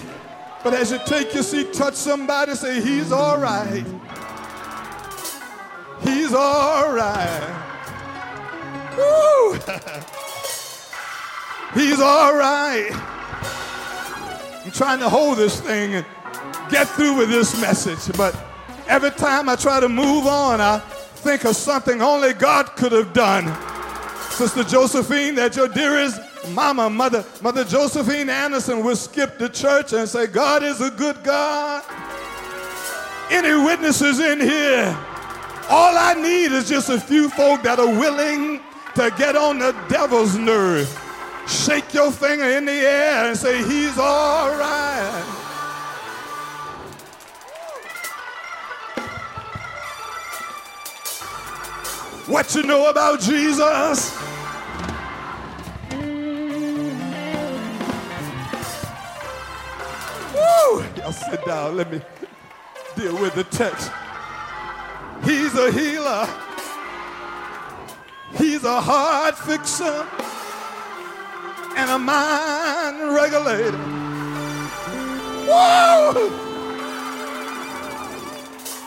But 0.64 0.74
as 0.74 0.90
you 0.90 0.98
take 1.06 1.34
your 1.34 1.42
seat, 1.42 1.72
touch 1.72 1.94
somebody, 1.94 2.54
say, 2.54 2.80
He's 2.80 3.12
all 3.12 3.38
right. 3.38 3.84
He's 6.02 6.32
all 6.32 6.92
right. 6.92 7.64
Woo! 8.96 9.54
He's 11.74 12.00
all 12.00 12.34
right. 12.34 12.90
I'm 14.64 14.70
trying 14.72 14.98
to 15.00 15.08
hold 15.08 15.38
this 15.38 15.60
thing 15.60 15.94
and 15.94 16.06
get 16.70 16.88
through 16.88 17.16
with 17.16 17.30
this 17.30 17.60
message, 17.60 18.16
but 18.16 18.36
every 18.88 19.10
time 19.10 19.48
I 19.48 19.56
try 19.56 19.80
to 19.80 19.88
move 19.88 20.26
on, 20.26 20.60
I 20.60 20.82
think 21.18 21.44
of 21.44 21.56
something 21.56 22.00
only 22.00 22.32
God 22.32 22.74
could 22.76 22.92
have 22.92 23.12
done. 23.12 23.46
Sister 24.30 24.62
Josephine, 24.64 25.34
that 25.34 25.56
your 25.56 25.68
dearest 25.68 26.20
mama, 26.50 26.88
mother, 26.88 27.24
Mother 27.42 27.64
Josephine 27.64 28.30
Anderson 28.30 28.84
would 28.84 28.96
skip 28.96 29.38
the 29.38 29.48
church 29.48 29.92
and 29.92 30.08
say, 30.08 30.26
God 30.26 30.62
is 30.62 30.80
a 30.80 30.90
good 30.90 31.22
God. 31.24 31.82
Any 33.30 33.54
witnesses 33.64 34.20
in 34.20 34.40
here? 34.40 34.96
All 35.68 35.98
I 35.98 36.14
need 36.14 36.52
is 36.52 36.68
just 36.68 36.88
a 36.88 36.98
few 37.00 37.28
folk 37.28 37.62
that 37.62 37.78
are 37.78 37.86
willing 37.86 38.60
to 38.94 39.12
get 39.18 39.36
on 39.36 39.58
the 39.58 39.72
devil's 39.88 40.36
nerve. 40.36 40.88
Shake 41.46 41.92
your 41.92 42.10
finger 42.10 42.44
in 42.44 42.64
the 42.64 42.72
air 42.72 43.28
and 43.28 43.36
say, 43.36 43.58
He's 43.58 43.98
all 43.98 44.50
right. 44.50 45.37
What 52.28 52.54
you 52.54 52.62
know 52.62 52.90
about 52.90 53.20
Jesus? 53.20 54.14
Woo! 60.34 60.84
Y'all 60.98 61.12
sit 61.12 61.42
down. 61.46 61.78
Let 61.78 61.90
me 61.90 62.02
deal 62.96 63.18
with 63.18 63.34
the 63.34 63.44
text. 63.44 63.90
He's 65.24 65.54
a 65.54 65.72
healer. 65.72 66.28
He's 68.36 68.62
a 68.64 68.78
heart 68.78 69.38
fixer 69.38 70.06
and 71.78 71.90
a 71.90 71.98
mind 71.98 73.14
regulator. 73.14 73.78
Whoa! 75.48 76.28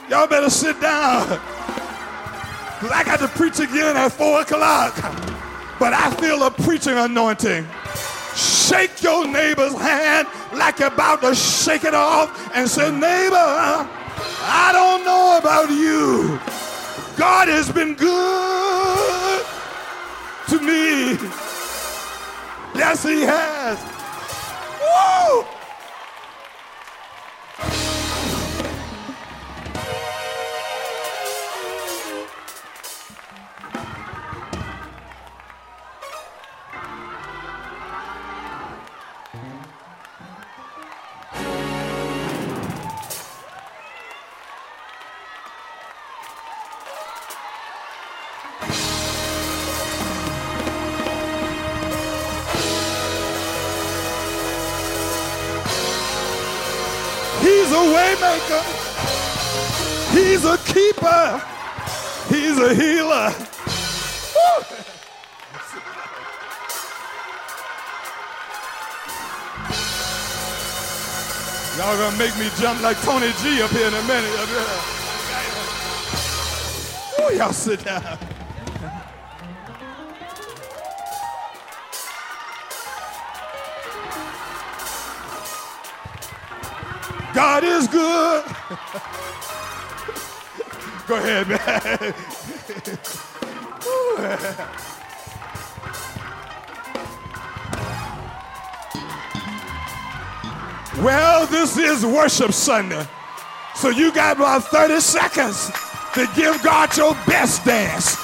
Y'all 0.07 0.27
better 0.27 0.51
sit 0.51 0.79
down. 0.79 1.50
I 2.84 3.04
got 3.04 3.20
to 3.20 3.28
preach 3.28 3.60
again 3.60 3.96
at 3.96 4.10
4 4.10 4.42
o'clock. 4.42 4.96
But 5.80 5.94
I 5.94 6.12
feel 6.16 6.44
a 6.44 6.52
preaching 6.52 6.98
anointing. 6.98 7.68
Shake 8.36 9.04
your 9.04 9.28
neighbor's 9.28 9.74
hand 9.74 10.28
like 10.54 10.80
you're 10.80 10.88
about 10.88 11.22
to 11.22 11.36
shake 11.36 11.84
it 11.84 11.94
off 11.94 12.56
and 12.56 12.70
say, 12.70 12.90
Neighbor, 12.92 13.36
I 13.36 14.70
don't 14.74 15.04
know 15.06 15.38
about 15.38 15.70
you. 15.70 16.40
God 17.18 17.48
has 17.50 17.72
been 17.72 17.94
good 17.96 19.46
to 20.50 20.60
me. 20.60 21.18
Yes, 22.74 23.04
He 23.04 23.22
has. 23.22 23.78
Woo! 24.82 25.46
Y'all 71.82 71.98
gonna 71.98 72.16
make 72.16 72.38
me 72.38 72.48
jump 72.60 72.80
like 72.84 73.02
Tony 73.02 73.32
G 73.42 73.60
up 73.64 73.72
here 73.72 73.88
in 73.88 73.94
a 73.96 74.04
minute. 74.04 74.30
Oh, 77.18 77.32
y'all 77.36 77.52
sit 77.52 77.84
down. 77.84 78.20
God 87.34 87.64
is 87.64 87.88
good. 87.88 88.46
Go 91.08 91.16
ahead, 91.16 91.48
man. 91.48 92.14
well, 100.98 101.48
this 101.48 101.77
is 101.77 102.05
worship 102.05 102.51
Sunday. 102.51 103.07
So 103.75 103.89
you 103.89 104.12
got 104.13 104.38
about 104.38 104.65
30 104.65 105.00
seconds 105.00 105.71
to 106.13 106.27
give 106.36 106.62
God 106.63 106.95
your 106.98 107.13
best 107.25 107.63
dance. 107.63 108.21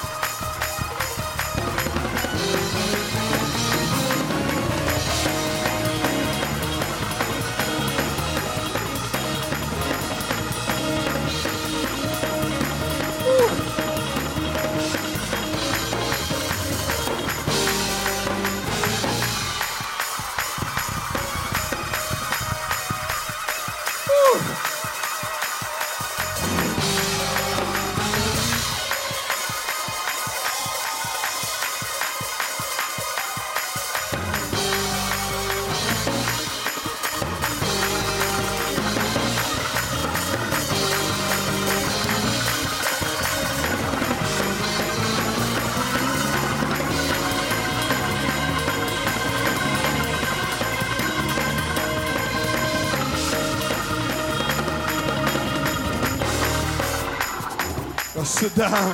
Sit 58.38 58.54
down. 58.54 58.90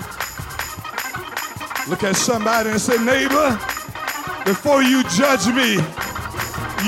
Look 1.86 2.02
at 2.02 2.16
somebody 2.16 2.70
and 2.70 2.80
say, 2.80 2.96
neighbor, 3.04 3.50
before 4.46 4.82
you 4.82 5.02
judge 5.10 5.46
me, 5.48 5.74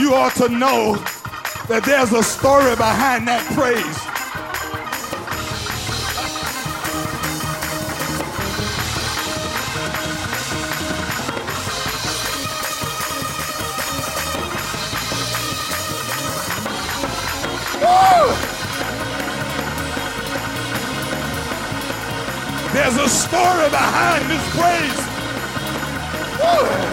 you 0.01 0.15
ought 0.15 0.33
to 0.37 0.49
know 0.49 0.95
that 1.69 1.83
there's 1.85 2.15
a 2.15 2.23
story 2.23 2.75
behind 2.77 3.29
that 3.29 3.45
praise. 3.53 4.06
There's 22.87 22.99
a 22.99 23.09
story 23.09 23.69
behind 23.69 24.31
this 24.31 24.49
praise. 24.55 25.07
Woo! 26.39 26.86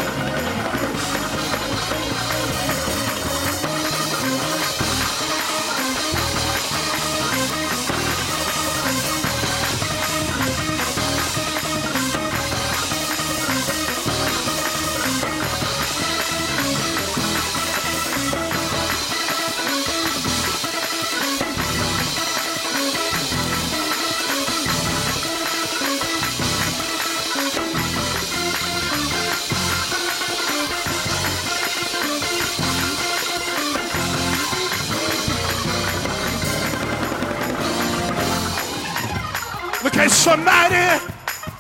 Somebody 40.24 40.80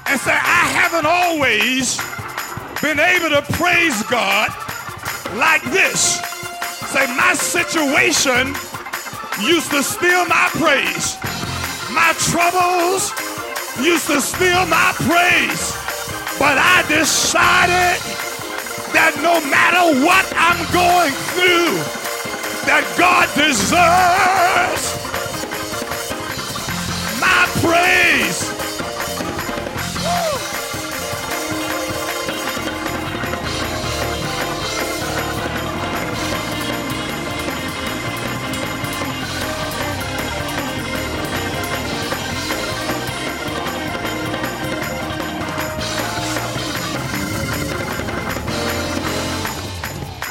and 0.08 0.17
say, 0.21 0.32
I 0.32 0.63
haven't 0.71 1.06
always 1.06 1.99
been 2.80 2.97
able 2.97 3.28
to 3.36 3.41
praise 3.60 4.02
God 4.04 4.47
like 5.36 5.62
this. 5.63 6.23
Say, 6.88 7.06
my 7.17 7.34
situation 7.34 8.56
used 9.43 9.69
to 9.71 9.84
steal 9.84 10.23
my 10.28 10.47
praise. 10.56 11.19
My 11.91 12.15
troubles 12.32 13.12
used 13.84 14.08
to 14.08 14.21
steal 14.21 14.65
my 14.67 14.95
praise. 15.12 15.76
But 16.39 16.56
I 16.56 16.86
decided 16.88 17.99
that 18.95 19.12
no 19.19 19.43
matter 19.52 19.91
what 20.08 20.23
I'm 20.39 20.63
going 20.71 21.12
through, 21.36 21.84
that 22.63 22.88
God 22.95 23.28
deserves 23.36 25.04
my 27.19 27.47
praise. 27.62 28.43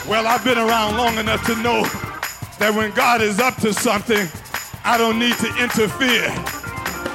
Well, 0.08 0.26
I've 0.26 0.42
been 0.42 0.58
around 0.58 0.96
long 0.96 1.16
enough 1.16 1.46
to 1.46 1.54
know 1.62 1.82
that 2.58 2.74
when 2.74 2.90
God 2.90 3.22
is 3.22 3.38
up 3.38 3.54
to 3.62 3.72
something, 3.72 4.26
I 4.84 4.98
don't 4.98 5.16
need 5.16 5.36
to 5.38 5.46
interfere. 5.62 6.26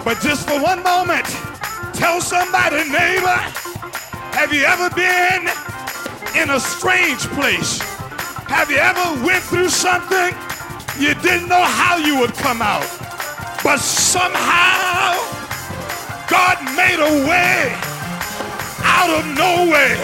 But 0.06 0.22
just 0.24 0.48
for 0.48 0.56
one 0.64 0.82
moment, 0.84 1.28
tell 1.94 2.22
somebody, 2.22 2.88
neighbor, 2.88 3.40
have 4.32 4.54
you 4.54 4.64
ever 4.64 4.90
been 4.96 5.52
in 6.42 6.56
a 6.56 6.60
strange 6.62 7.28
place? 7.36 7.84
Have 8.48 8.72
you 8.72 8.78
ever 8.78 9.26
went 9.26 9.44
through 9.44 9.68
something 9.68 10.32
you 10.98 11.14
didn't 11.20 11.50
know 11.50 11.64
how 11.64 11.98
you 11.98 12.18
would 12.20 12.34
come 12.36 12.62
out? 12.62 12.88
But 13.66 13.80
somehow 13.80 15.12
God 16.32 16.56
made 16.80 17.04
a 17.04 17.28
way 17.28 17.76
out 18.80 19.12
of 19.12 19.28
nowhere. 19.36 20.00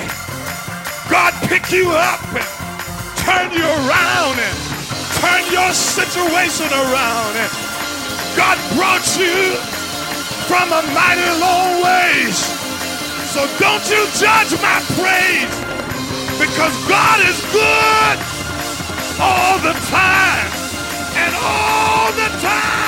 God 1.10 1.32
picked 1.48 1.72
you 1.72 1.92
up 1.92 2.63
turned 3.24 3.54
you 3.56 3.64
around 3.66 4.36
and 4.36 4.56
turn 5.20 5.44
your 5.52 5.72
situation 5.72 6.68
around. 6.68 7.34
And 7.40 7.52
God 8.36 8.58
brought 8.76 9.08
you 9.16 9.56
from 10.48 10.68
a 10.72 10.84
mighty 10.92 11.30
long 11.40 11.84
ways. 11.84 12.38
So 13.32 13.48
don't 13.60 13.86
you 13.90 14.04
judge 14.20 14.52
my 14.62 14.80
praise 15.00 15.54
because 16.40 16.74
God 16.88 17.20
is 17.24 17.40
good 17.52 18.18
all 19.20 19.58
the 19.60 19.74
time 19.88 20.52
and 21.16 21.34
all 21.36 22.12
the 22.12 22.30
time. 22.42 22.83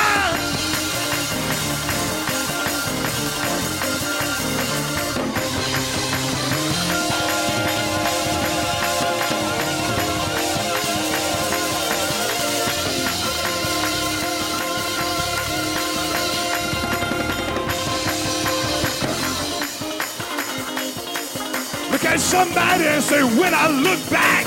At 22.06 22.20
somebody 22.20 22.86
and 22.86 23.02
say, 23.02 23.22
when 23.22 23.52
I 23.52 23.66
look 23.68 23.98
back 24.08 24.46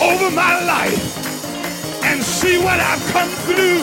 over 0.00 0.30
my 0.30 0.62
life 0.64 1.02
and 2.04 2.22
see 2.22 2.58
what 2.58 2.78
I've 2.78 3.02
come 3.10 3.28
through, 3.44 3.82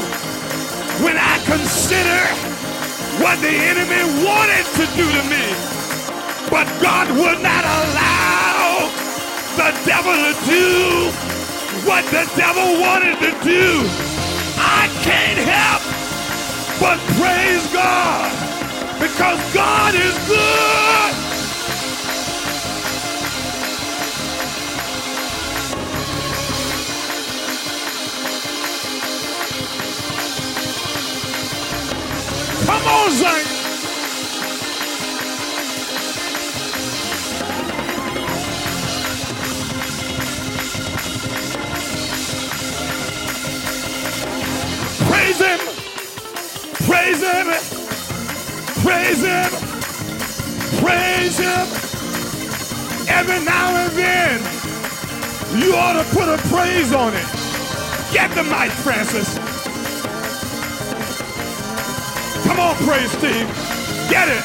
when 1.03 1.17
I 1.19 1.35
consider 1.43 2.21
what 3.19 3.39
the 3.43 3.51
enemy 3.51 4.01
wanted 4.23 4.65
to 4.79 4.83
do 4.95 5.03
to 5.03 5.23
me, 5.27 5.45
but 6.49 6.65
God 6.79 7.11
would 7.11 7.43
not 7.43 7.63
allow 7.67 8.87
the 9.59 9.69
devil 9.83 10.15
to 10.15 10.33
do 10.47 11.11
what 11.83 12.03
the 12.15 12.23
devil 12.35 12.79
wanted 12.79 13.19
to 13.19 13.31
do. 13.43 13.83
I 14.57 14.87
can't 15.03 15.39
help 15.43 15.83
but 16.79 16.99
praise 17.19 17.65
God 17.73 18.31
because 18.99 19.39
God 19.53 19.95
is 19.95 20.15
good. 20.27 21.04
Come 32.65 32.83
on, 32.87 33.11
Zion. 33.11 33.45
Praise 45.07 45.39
him. 45.39 45.59
Praise 46.87 47.21
him. 47.21 47.47
Praise 48.83 49.21
him. 49.21 49.51
Praise 50.81 51.37
him. 51.39 51.67
Every 53.07 53.45
now 53.45 53.75
and 53.75 53.91
then, 53.93 54.41
you 55.61 55.75
ought 55.75 55.93
to 55.93 56.03
put 56.15 56.27
a 56.27 56.37
praise 56.49 56.93
on 56.93 57.13
it. 57.15 57.27
Get 58.13 58.31
the 58.35 58.43
mic, 58.43 58.71
Francis. 58.71 59.34
On, 62.65 62.75
praise 62.77 63.11
team. 63.21 63.47
Get 64.09 64.27
it. 64.27 64.43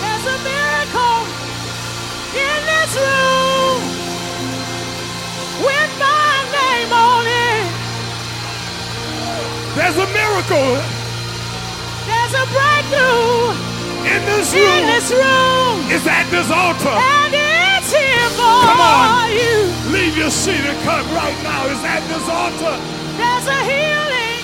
There's 0.00 0.26
a 0.26 0.38
miracle 0.50 1.20
in 2.44 2.58
this 2.70 2.92
room 3.04 3.80
with 5.68 5.92
my 5.98 6.34
name 6.56 6.92
on 6.92 7.24
it. 7.26 7.66
There's 9.76 9.96
a 9.96 10.08
miracle 10.20 10.70
There's 12.06 12.34
a 12.34 12.46
breakthrough 12.54 13.45
in 14.16 14.24
this 14.24 14.48
in 14.54 14.60
room. 14.60 14.86
this 14.94 15.08
room, 15.12 15.76
It's 15.92 16.06
at 16.06 16.26
this 16.30 16.48
altar. 16.50 16.96
and 16.96 17.32
it's 17.36 17.90
here 17.92 18.28
for 18.38 18.56
Come 18.64 18.80
on. 18.80 19.28
you. 19.40 19.56
Leave 19.92 20.16
your 20.16 20.30
seat 20.30 20.64
and 20.64 20.78
come 20.88 21.04
right 21.14 21.36
now. 21.42 21.60
It's 21.68 21.84
at 21.84 22.02
this 22.08 22.26
altar. 22.28 22.76
There's 23.20 23.46
a 23.46 23.60
healing 23.70 24.40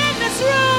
in 0.00 0.12
this 0.24 0.36
room, 0.40 0.69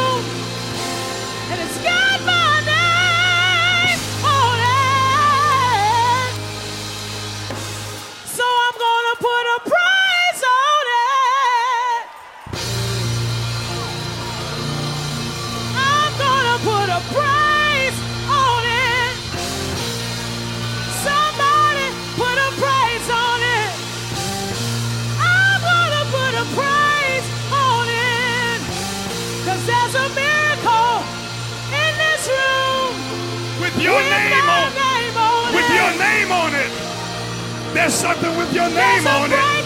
There's 37.81 37.95
something 37.95 38.37
with 38.37 38.53
your 38.53 38.69
name 38.69 39.07
on 39.07 39.31
it. 39.33 39.65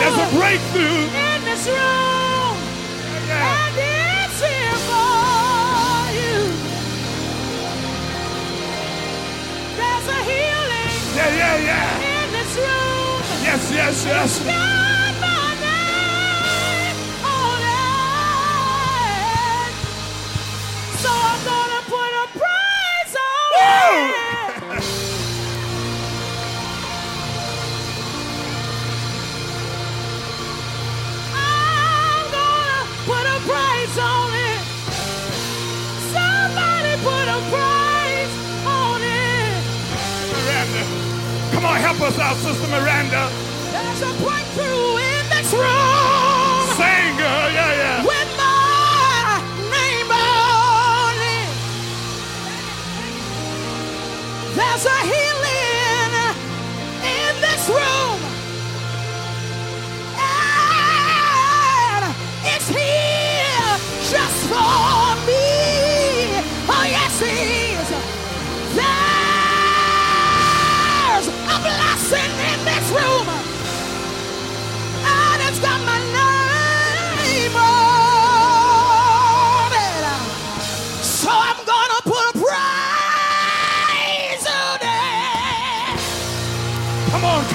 There's 0.00 0.16
a 0.16 0.36
breakthrough. 0.38 1.04
in 1.04 1.44
this 1.44 1.66
room. 1.66 2.56
Yeah. 3.28 3.44
And 3.44 3.76
it's 3.76 4.40
here 4.40 4.78
for 4.88 6.12
you. 6.16 6.38
There's 9.76 10.08
a 10.08 10.20
healing 10.24 10.96
Yeah, 11.14 11.36
yeah, 11.36 11.56
yeah. 11.68 12.22
in 12.24 12.32
this 12.32 12.56
room. 12.56 13.20
Yes, 13.44 13.70
yes, 13.70 14.06
yes. 14.06 14.81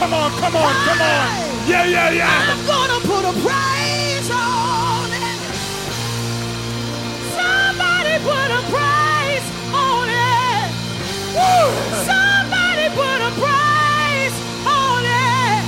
Come 0.07 0.19
on, 0.23 0.31
come 0.39 0.55
on, 0.55 0.73
come 0.87 1.01
on. 1.01 1.67
Yeah, 1.67 1.83
yeah, 1.83 2.11
yeah. 2.11 2.47
I'm 2.47 2.65
gonna 2.65 2.99
put 3.01 3.25
a 3.25 3.33
price 3.43 4.29
on 4.31 5.11
it. 5.11 5.39
Somebody 7.35 8.15
put 8.23 8.49
a 8.55 8.61
price 8.71 9.47
on 9.75 10.07
it. 10.07 10.71
Woo! 11.35 11.75
Somebody 12.07 12.87
put 12.95 13.19
a 13.19 13.31
price 13.35 14.37
on 14.63 15.03
it. 15.03 15.63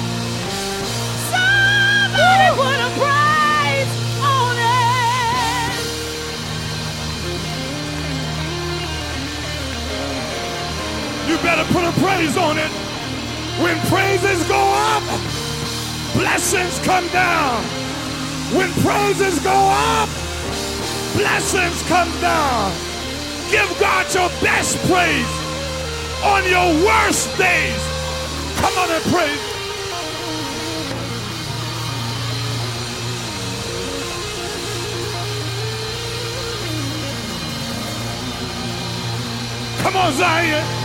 Somebody 1.35 2.47
put 2.55 2.79
a 2.79 2.89
price 2.95 3.91
on 4.23 4.55
it. 4.55 5.83
You 11.27 11.35
better 11.43 11.65
put 11.73 11.83
a 11.83 11.91
praise 11.99 12.37
on 12.37 12.57
it. 12.57 12.78
When 13.61 13.77
praises 13.87 14.47
go 14.47 14.57
up, 14.57 15.03
blessings 16.13 16.79
come 16.79 17.07
down. 17.09 17.61
When 18.55 18.71
praises 18.81 19.39
go 19.39 19.51
up, 19.51 20.09
blessings 21.13 21.83
come 21.89 22.09
down. 22.21 22.71
Give 23.51 23.69
God 23.77 24.13
your 24.13 24.29
best 24.41 24.77
praise 24.87 25.27
on 26.23 26.47
your 26.47 26.85
worst 26.85 27.37
days. 27.37 27.83
Come 28.61 28.77
on 28.77 28.89
and 28.91 29.03
praise. 29.11 29.59
Come 39.83 39.97
on, 39.97 40.13
Zion. 40.13 40.78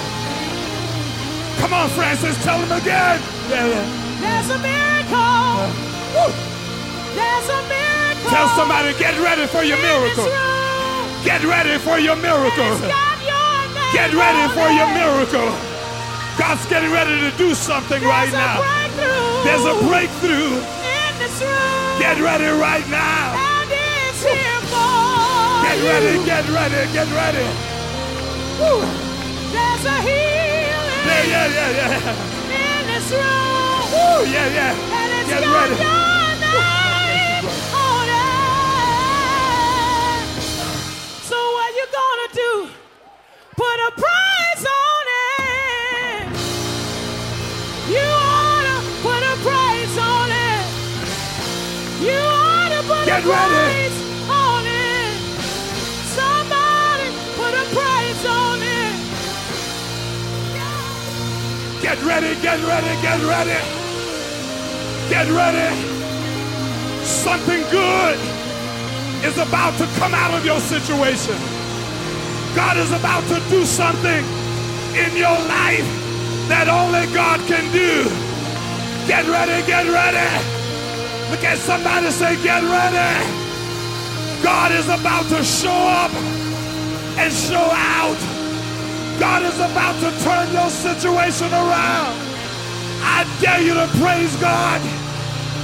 Come 1.65 1.73
on, 1.73 1.89
Francis. 1.97 2.37
Tell 2.45 2.61
him 2.61 2.69
again. 2.77 3.17
Yeah, 3.49 3.65
yeah. 3.65 3.85
There's 4.21 4.51
a 4.53 4.59
miracle 4.61 5.17
uh, 5.17 6.29
There's 7.17 7.49
a 7.49 7.61
miracle. 7.73 8.29
Tell 8.29 8.49
somebody, 8.53 8.93
get 9.01 9.17
ready 9.17 9.47
for 9.49 9.65
your 9.65 9.81
miracle. 9.81 10.29
Get 11.25 11.41
ready 11.41 11.81
for 11.81 11.97
your 11.97 12.17
miracle. 12.21 12.69
It's 12.69 12.85
got 12.85 13.17
your 13.25 13.57
name 13.73 13.97
Get 13.97 14.13
ready 14.13 14.45
for 14.53 14.69
your 14.77 14.93
miracle. 14.93 15.49
God's 16.37 16.67
getting 16.69 16.93
ready 16.93 17.17
to 17.25 17.33
do 17.41 17.55
something 17.57 18.03
right 18.05 18.29
There's 18.29 18.37
a 18.37 18.45
now. 18.45 18.61
breakthrough 18.61 19.33
There's 19.49 19.65
a 19.65 19.77
breakthrough. 19.89 20.53
in 20.61 21.13
this 21.17 21.37
room. 21.41 21.97
Get 21.97 22.21
ready 22.21 22.45
right 22.61 22.85
now. 22.93 23.41
and 23.41 23.73
it's 23.73 24.21
here 24.21 24.61
for 24.69 25.65
Get 25.65 25.81
you. 25.81 25.89
ready, 25.89 26.13
get 26.29 26.45
ready, 26.53 26.93
get 26.93 27.09
ready. 27.17 27.49
There's 29.49 29.85
a 29.89 29.97
healing 30.05 30.34
Yeah, 31.25 31.47
yeah, 31.47 31.71
yeah, 31.71 32.81
in 32.81 32.87
this 32.87 33.11
room. 33.11 33.83
Woo, 33.93 34.31
yeah, 34.31 34.49
yeah. 34.49 34.73
And 34.73 35.21
it's 35.21 35.29
Get 35.31 35.41
ready. 35.41 35.75
your 35.83 36.14
Get 61.95 62.03
ready, 62.07 62.35
get 62.43 62.59
ready, 62.67 63.03
get 63.03 63.21
ready. 63.23 63.61
Get 65.09 65.31
ready. 65.31 65.77
Something 67.05 67.63
good 67.71 68.19
is 69.25 69.39
about 69.39 69.79
to 69.79 69.87
come 70.01 70.13
out 70.13 70.35
of 70.35 70.45
your 70.45 70.59
situation. 70.59 71.37
God 72.57 72.79
is 72.79 72.91
about 72.91 73.23
to 73.29 73.39
do 73.49 73.65
something 73.65 74.25
in 74.97 75.17
your 75.17 75.39
life 75.47 75.87
that 76.51 76.67
only 76.67 77.07
God 77.15 77.39
can 77.47 77.71
do. 77.71 78.03
Get 79.07 79.25
ready, 79.29 79.65
get 79.65 79.87
ready. 79.87 81.31
Look 81.31 81.45
at 81.45 81.59
somebody 81.59 82.11
say, 82.11 82.35
get 82.43 82.65
ready. 82.65 84.43
God 84.43 84.73
is 84.73 84.87
about 84.87 85.29
to 85.29 85.45
show 85.45 85.71
up 85.71 86.13
and 87.23 87.33
show 87.33 87.71
out. 87.71 88.34
Is 89.55 89.61
about 89.61 89.95
to 90.01 90.25
turn 90.25 90.53
your 90.53 90.69
situation 90.69 91.47
around. 91.53 92.19
I 93.07 93.25
dare 93.41 93.63
you 93.63 93.75
to 93.75 93.87
praise 94.03 94.35
God 94.41 94.81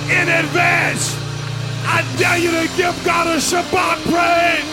in 0.08 0.28
advance. 0.28 1.16
I 1.82 2.06
dare 2.16 2.38
you 2.38 2.52
to 2.52 2.68
give 2.76 2.94
God 3.04 3.26
a 3.26 3.38
shabach 3.38 4.00
praise. 4.04 4.69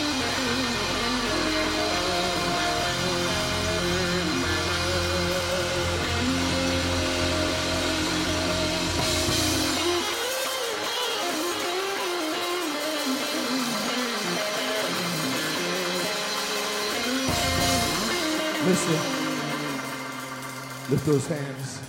Lift 20.90 21.06
those 21.06 21.28
hands. 21.28 21.82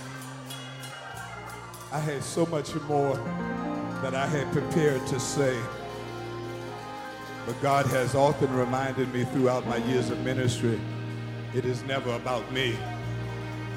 I 1.91 1.99
had 1.99 2.21
so 2.21 2.45
much 2.47 2.75
more 2.81 3.15
that 4.01 4.13
I 4.13 4.27
had 4.27 4.51
prepared 4.51 5.05
to 5.07 5.19
say. 5.19 5.57
But 7.45 7.61
God 7.61 7.85
has 7.87 8.13
often 8.13 8.53
reminded 8.53 9.13
me 9.13 9.23
throughout 9.23 9.65
my 9.65 9.77
years 9.77 10.09
of 10.09 10.19
ministry, 10.19 10.79
it 11.55 11.65
is 11.65 11.81
never 11.83 12.13
about 12.13 12.51
me. 12.51 12.77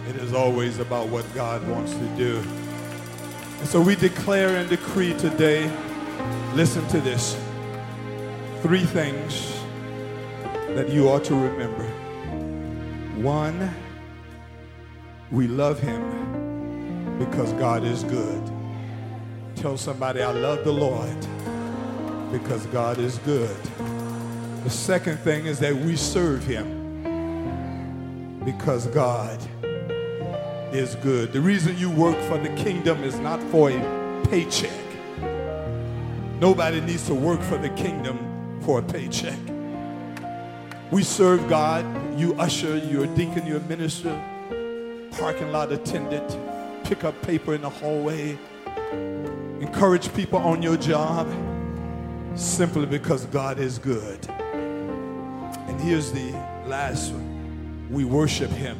It 0.08 0.16
is 0.16 0.34
always 0.34 0.78
about 0.80 1.08
what 1.08 1.24
God 1.34 1.66
wants 1.68 1.94
to 1.94 2.16
do. 2.16 2.42
And 3.60 3.68
so 3.68 3.80
we 3.80 3.94
declare 3.94 4.56
and 4.56 4.68
decree 4.68 5.16
today, 5.18 5.70
listen 6.54 6.86
to 6.88 7.00
this, 7.00 7.36
three 8.60 8.84
things 8.84 9.56
that 10.70 10.88
you 10.88 11.08
ought 11.08 11.24
to 11.24 11.34
remember. 11.34 11.86
One, 13.22 13.70
we 15.32 15.48
love 15.48 15.80
him 15.80 17.18
because 17.18 17.52
God 17.54 17.84
is 17.84 18.04
good. 18.04 18.42
Tell 19.56 19.78
somebody, 19.78 20.20
I 20.22 20.30
love 20.30 20.62
the 20.62 20.72
Lord 20.72 21.16
because 22.30 22.66
God 22.66 22.98
is 22.98 23.16
good. 23.18 23.56
The 24.64 24.70
second 24.70 25.18
thing 25.20 25.46
is 25.46 25.58
that 25.60 25.74
we 25.74 25.96
serve 25.96 26.44
him 26.44 26.80
because 28.44 28.86
God 28.88 29.40
is 30.74 30.96
good. 30.96 31.32
The 31.32 31.40
reason 31.40 31.78
you 31.78 31.90
work 31.90 32.18
for 32.24 32.36
the 32.36 32.50
kingdom 32.50 33.02
is 33.02 33.18
not 33.18 33.42
for 33.44 33.70
a 33.70 34.26
paycheck. 34.28 34.70
Nobody 36.40 36.80
needs 36.82 37.06
to 37.06 37.14
work 37.14 37.40
for 37.40 37.56
the 37.56 37.70
kingdom 37.70 38.60
for 38.62 38.80
a 38.80 38.82
paycheck. 38.82 39.38
We 40.90 41.02
serve 41.02 41.48
God. 41.48 41.86
You 42.18 42.34
usher, 42.34 42.76
you're 42.76 43.04
a 43.04 43.14
deacon, 43.16 43.46
you're 43.46 43.56
a 43.56 43.60
minister, 43.60 44.10
parking 45.12 45.52
lot 45.52 45.70
attendant, 45.72 46.38
pick 46.84 47.04
up 47.04 47.20
paper 47.22 47.54
in 47.54 47.62
the 47.62 47.70
hallway, 47.70 48.38
encourage 49.60 50.12
people 50.14 50.38
on 50.38 50.62
your 50.62 50.76
job 50.76 51.28
simply 52.34 52.86
because 52.86 53.26
God 53.26 53.58
is 53.58 53.78
good. 53.78 54.26
And 54.28 55.80
here's 55.80 56.12
the 56.12 56.32
last 56.66 57.12
one. 57.12 57.88
We 57.90 58.04
worship 58.04 58.50
him 58.50 58.78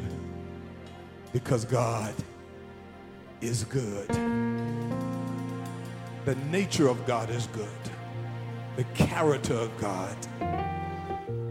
because 1.31 1.65
God 1.65 2.13
is 3.41 3.63
good. 3.65 4.09
The 6.25 6.35
nature 6.49 6.87
of 6.87 7.05
God 7.05 7.29
is 7.29 7.47
good. 7.47 7.67
The 8.75 8.85
character 8.95 9.53
of 9.53 9.77
God 9.77 10.15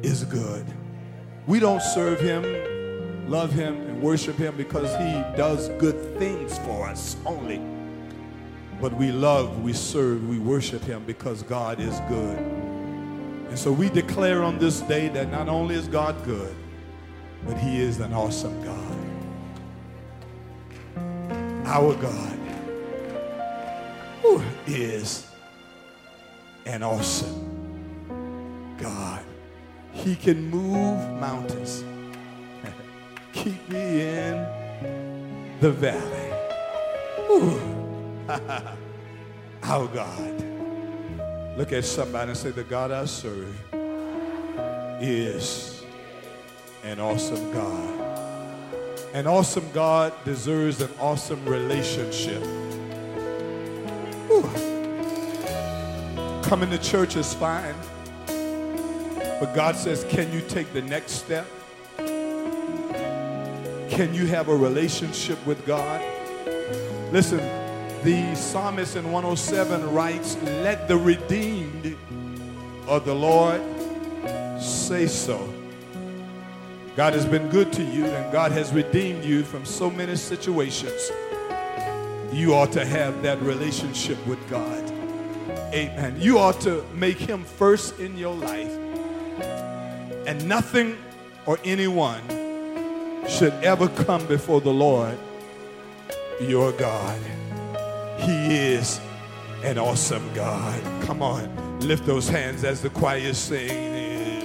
is 0.03 0.25
good. 0.25 0.67
We 1.47 1.61
don't 1.61 1.83
serve 1.83 2.21
him, 2.21 3.31
love 3.31 3.53
him, 3.53 3.92
worship 4.03 4.37
him 4.37 4.57
because 4.57 4.91
he 4.97 5.13
does 5.37 5.69
good 5.79 6.19
things 6.19 6.59
for 6.59 6.89
us 6.89 7.17
only. 7.25 7.61
But 8.81 8.93
we 8.95 9.13
love, 9.13 9.63
we 9.63 9.73
serve, 9.73 10.29
we 10.29 10.39
worship 10.39 10.83
him 10.83 11.05
because 11.05 11.43
God 11.43 11.81
is 11.81 11.99
good. 12.09 12.39
And 12.39 13.59
so 13.59 13.71
we 13.73 13.89
declare 13.89 14.43
on 14.43 14.59
this 14.59 14.81
day 14.81 15.09
that 15.11 15.31
not 15.31 15.49
only 15.49 15.77
is 15.77 15.87
God 15.87 16.23
good, 16.25 16.55
but 17.47 17.57
he 17.57 17.81
is 17.81 18.01
an 18.01 18.13
awesome 18.13 18.63
God. 18.65 18.97
Our 21.67 21.95
God 21.95 22.39
who 24.23 24.41
is 24.67 25.27
an 26.65 26.83
awesome 26.83 28.77
God. 28.79 29.25
He 29.93 30.15
can 30.15 30.49
move 30.49 31.21
mountains. 31.21 31.85
Keep 33.33 33.69
me 33.69 34.01
in 34.01 34.47
the 35.61 35.71
valley. 35.71 36.33
Our 39.63 39.87
God. 39.89 40.45
Look 41.57 41.73
at 41.73 41.85
somebody 41.85 42.31
and 42.31 42.39
say, 42.39 42.51
The 42.51 42.65
God 42.65 42.91
I 42.91 43.05
serve 43.05 43.55
is 45.01 45.83
an 46.83 47.01
awesome 47.01 47.53
God. 47.53 48.03
An 49.15 49.27
awesome 49.27 49.69
God 49.73 50.13
deserves 50.25 50.81
an 50.81 50.91
awesome 50.99 51.45
relationship. 51.45 52.43
Ooh. 54.31 54.43
Coming 56.43 56.71
to 56.71 56.79
church 56.79 57.17
is 57.17 57.35
fine. 57.35 57.75
But 58.27 59.55
God 59.55 59.77
says, 59.77 60.07
can 60.09 60.33
you 60.33 60.41
take 60.41 60.73
the 60.73 60.83
next 60.83 61.13
step? 61.13 61.47
Can 64.03 64.15
you 64.15 64.27
have 64.27 64.49
a 64.49 64.57
relationship 64.57 65.47
with 65.47 65.65
God? 65.65 66.03
Listen, 67.13 67.39
the 68.03 68.35
psalmist 68.35 68.97
in 68.97 69.05
107 69.13 69.95
writes, 69.95 70.37
Let 70.43 70.89
the 70.89 70.97
redeemed 70.97 71.97
of 72.89 73.05
the 73.05 73.15
Lord 73.15 73.61
say 74.61 75.07
so. 75.07 75.49
God 76.97 77.13
has 77.13 77.25
been 77.25 77.49
good 77.49 77.73
to 77.75 77.85
you 77.85 78.07
and 78.07 78.33
God 78.33 78.51
has 78.51 78.73
redeemed 78.73 79.25
you 79.25 79.45
from 79.45 79.65
so 79.65 79.89
many 79.89 80.17
situations. 80.17 81.13
You 82.33 82.55
ought 82.57 82.73
to 82.73 82.85
have 82.85 83.23
that 83.23 83.41
relationship 83.41 84.19
with 84.27 84.51
God. 84.51 84.83
Amen. 85.73 86.17
You 86.19 86.41
ought 86.41 86.61
to 86.63 86.85
make 86.93 87.19
him 87.19 87.45
first 87.45 88.01
in 88.01 88.19
your 88.19 88.35
life. 88.35 88.73
And 90.27 90.49
nothing 90.49 90.99
or 91.47 91.61
anyone 91.63 92.42
should 93.33 93.55
ever 93.65 93.89
come 93.89 94.27
before 94.27 94.61
the 94.61 94.73
Lord 94.73 95.19
your 96.41 96.71
God. 96.73 97.19
He 98.19 98.57
is 98.75 99.01
an 99.65 99.79
awesome 99.79 100.29
God. 100.35 100.83
Come 101.05 101.23
on, 101.23 101.81
lift 101.81 102.05
those 102.05 102.29
hands 102.29 102.63
as 102.63 102.83
the 102.83 102.91
choir 102.91 103.33
sings. 103.33 104.43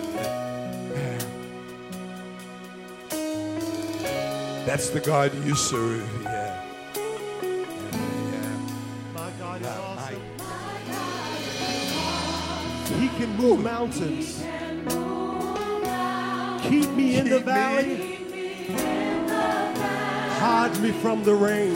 That's 4.65 4.89
the 4.89 5.01
God 5.01 5.33
you 5.45 5.55
serve. 5.55 6.07
Yeah. 6.23 6.63
My 9.13 9.31
God 9.37 9.61
is 9.61 9.67
awesome. 9.67 10.21
He 12.99 13.09
can 13.09 13.35
move 13.35 13.63
mountains. 13.63 14.43
Keep 16.69 16.89
me 16.91 17.15
in 17.15 17.29
the 17.29 17.39
valley. 17.39 18.06
Hide 20.39 20.79
me 20.81 20.91
from 20.91 21.23
the 21.23 21.33
rain. 21.33 21.73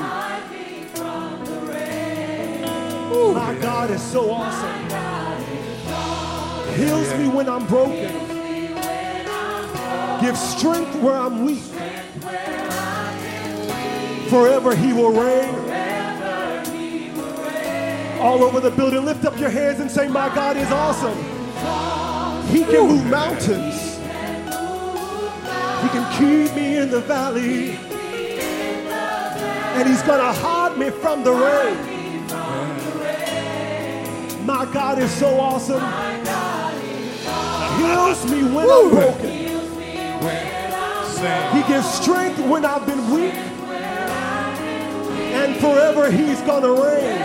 My 3.33 3.55
God 3.61 3.91
is 3.91 4.01
so 4.01 4.31
awesome. 4.31 4.89
Heals 6.75 7.13
me 7.15 7.27
when 7.29 7.47
I'm 7.47 7.65
broken. 7.67 8.11
Gives 10.21 10.39
strength 10.39 10.95
where 11.01 11.15
I'm 11.15 11.45
weak. 11.45 11.63
Forever 14.29 14.75
he 14.75 14.93
will 14.93 15.11
reign. 15.11 15.55
All 18.19 18.43
over 18.43 18.59
the 18.59 18.71
building, 18.71 19.03
lift 19.03 19.25
up 19.25 19.39
your 19.39 19.49
hands 19.49 19.79
and 19.79 19.89
say, 19.89 20.07
My 20.07 20.33
God 20.35 20.57
is 20.57 20.69
awesome. 20.71 21.17
He 22.49 22.63
can 22.63 22.87
move 22.87 23.05
mountains. 23.07 23.90
Can 25.91 26.05
keep 26.17 26.55
me 26.55 26.77
in 26.77 26.89
the 26.89 27.01
valley. 27.01 27.71
And 29.75 29.89
he's 29.89 30.01
gonna 30.03 30.31
hide 30.31 30.77
me 30.77 30.89
from 30.89 31.23
the 31.25 31.33
rain. 31.33 31.77
My 34.45 34.65
God 34.73 34.99
is 34.99 35.11
so 35.11 35.37
awesome. 35.37 35.81
Heals 37.77 38.25
me 38.31 38.43
when 38.55 38.69
I'm 38.69 38.89
broken. 38.89 39.29
He 41.55 41.63
gives 41.67 41.93
strength 41.93 42.39
when 42.39 42.63
I've 42.63 42.85
been 42.85 43.11
weak. 43.11 43.33
And 45.33 45.57
forever 45.57 46.09
he's 46.09 46.41
gonna 46.41 46.71
reign. 46.71 47.21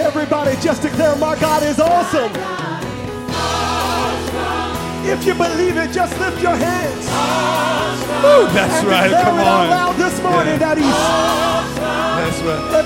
Everybody 0.00 0.56
just 0.60 0.82
declare 0.82 1.16
my 1.16 1.36
God 1.40 1.64
is 1.64 1.80
awesome. 1.80 2.65
If 5.08 5.24
you 5.24 5.34
believe 5.34 5.76
it, 5.76 5.92
just 5.92 6.18
lift 6.18 6.42
your 6.42 6.56
hands. 6.56 7.06
Woo, 8.22 8.46
That's 8.52 8.74
and 8.82 8.88
right. 8.88 9.10
Come 9.10 9.38
it 9.38 9.46
out 9.46 9.60
on. 9.60 9.70
loud 9.70 9.96
this 9.96 10.20
morning 10.22 10.58
Yeah. 10.58 10.74
that 10.74 10.78
he's 10.78 10.86
That's 12.18 12.40
right. 12.42 12.85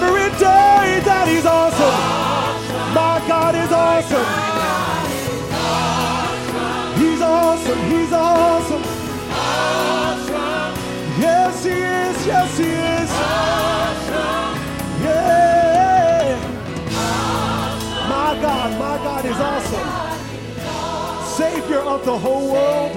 Savior 21.71 21.89
of 21.89 22.05
the 22.05 22.19
whole 22.19 22.53
world. 22.53 22.91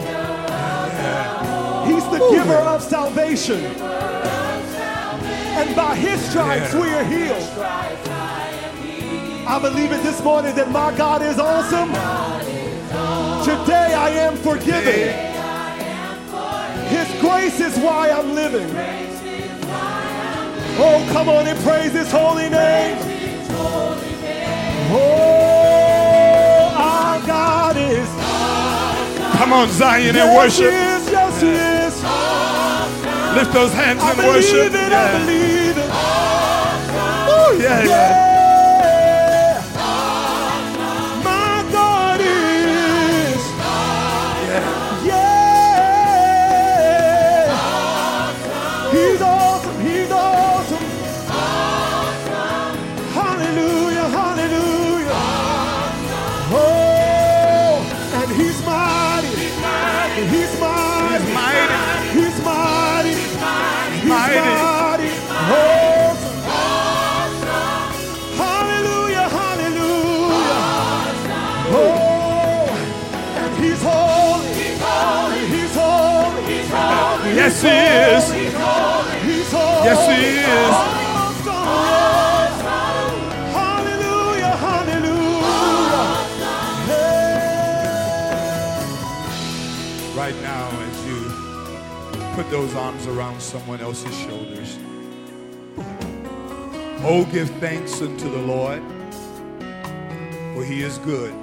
He's 1.86 2.04
the 2.06 2.18
giver 2.32 2.56
of 2.56 2.82
salvation. 2.82 3.64
And 5.56 5.76
by 5.76 5.96
his 5.96 6.20
stripes 6.28 6.74
we 6.74 6.90
are 6.90 7.04
healed. 7.04 7.50
I 9.46 9.60
believe 9.62 9.92
it 9.92 10.02
this 10.02 10.24
morning 10.24 10.56
that 10.56 10.72
my 10.72 10.92
God 10.98 11.22
is 11.22 11.38
awesome. 11.38 11.90
Today 13.44 13.94
I 13.94 14.10
am 14.10 14.38
forgiven. 14.38 15.14
His 16.88 17.22
grace 17.22 17.60
is 17.60 17.78
why 17.78 18.10
I'm 18.10 18.34
living. 18.34 18.76
Oh, 20.80 21.08
come 21.12 21.30
on 21.30 21.46
and 21.46 21.60
praise 21.60 21.92
his 21.92 22.12
holy 22.12 22.50
name. 22.50 22.98
Oh, 24.90 26.74
our 26.76 27.28
God 27.28 27.78
is. 27.78 28.33
Come 29.44 29.52
on, 29.52 29.70
Zion, 29.72 30.08
and 30.08 30.16
Yes, 30.16 30.38
worship. 30.38 30.72
is. 30.72 31.12
Yes, 31.12 31.42
he 31.42 31.50
is. 31.50 32.04
Lift 33.36 33.52
those 33.52 33.74
hands 33.74 34.02
I 34.02 34.12
and 34.12 34.20
worship. 34.20 34.74
it. 34.74 34.94
I 34.94 35.20
believe 35.20 35.78
it. 35.78 35.90
Yeah, 37.62 37.84
yeah. 37.84 38.33
Yes, 77.64 78.32
he 78.32 78.40
is. 78.40 78.54
He's 79.24 79.52
holy. 79.52 79.86
Yes, 79.86 80.00
he 80.08 80.20
is. 80.40 80.76
Hallelujah, 83.54 84.56
hallelujah. 84.58 85.44
Right 90.16 90.38
now, 90.42 90.68
as 90.82 91.06
you 91.08 91.20
put 92.36 92.50
those 92.50 92.76
arms 92.76 93.08
around 93.08 93.42
someone 93.42 93.80
else's 93.80 94.18
shoulders, 94.18 94.78
oh, 97.06 97.26
give 97.32 97.50
thanks 97.62 98.02
unto 98.02 98.30
the 98.30 98.40
Lord, 98.40 98.82
for 100.54 100.64
he 100.66 100.82
is 100.82 100.98
good, 101.00 101.34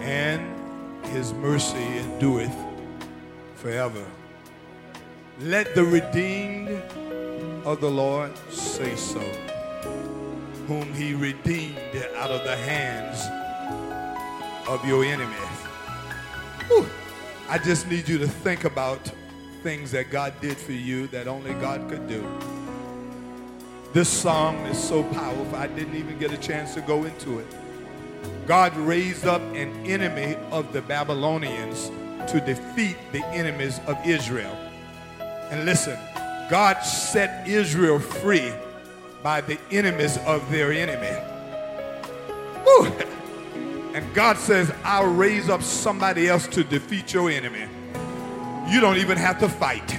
and 0.00 0.42
his 1.06 1.32
mercy 1.34 1.98
endureth 1.98 2.54
forever. 3.54 4.04
Let 5.40 5.74
the 5.74 5.82
redeemed 5.82 6.82
of 7.64 7.80
the 7.80 7.90
Lord 7.90 8.32
say 8.50 8.94
so, 8.96 9.20
whom 10.66 10.92
he 10.92 11.14
redeemed 11.14 11.78
out 12.16 12.30
of 12.30 12.44
the 12.44 12.56
hands 12.56 13.26
of 14.68 14.86
your 14.86 15.04
enemies. 15.04 15.36
Whew. 16.68 16.86
I 17.48 17.58
just 17.58 17.88
need 17.88 18.08
you 18.08 18.18
to 18.18 18.28
think 18.28 18.64
about 18.64 19.10
things 19.62 19.90
that 19.92 20.10
God 20.10 20.34
did 20.40 20.58
for 20.58 20.72
you 20.72 21.06
that 21.08 21.26
only 21.26 21.54
God 21.54 21.88
could 21.88 22.06
do. 22.08 22.26
This 23.92 24.08
song 24.08 24.56
is 24.66 24.78
so 24.78 25.02
powerful, 25.02 25.56
I 25.56 25.66
didn't 25.66 25.96
even 25.96 26.18
get 26.18 26.32
a 26.32 26.38
chance 26.38 26.74
to 26.74 26.80
go 26.82 27.04
into 27.04 27.38
it. 27.38 27.46
God 28.46 28.76
raised 28.76 29.26
up 29.26 29.40
an 29.54 29.86
enemy 29.86 30.36
of 30.50 30.72
the 30.72 30.82
Babylonians 30.82 31.90
to 32.30 32.40
defeat 32.40 32.96
the 33.12 33.24
enemies 33.28 33.80
of 33.86 33.98
Israel. 34.06 34.56
And 35.50 35.64
listen, 35.64 35.98
God 36.50 36.80
set 36.80 37.48
Israel 37.48 37.98
free 37.98 38.52
by 39.22 39.40
the 39.40 39.58
enemies 39.70 40.18
of 40.26 40.50
their 40.50 40.72
enemy. 40.72 41.16
Whew. 42.64 42.86
And 43.94 44.14
God 44.14 44.36
says, 44.38 44.72
I'll 44.84 45.12
raise 45.12 45.48
up 45.48 45.62
somebody 45.62 46.28
else 46.28 46.46
to 46.48 46.64
defeat 46.64 47.12
your 47.12 47.30
enemy. 47.30 47.66
You 48.68 48.80
don't 48.80 48.96
even 48.96 49.18
have 49.18 49.38
to 49.40 49.48
fight. 49.48 49.98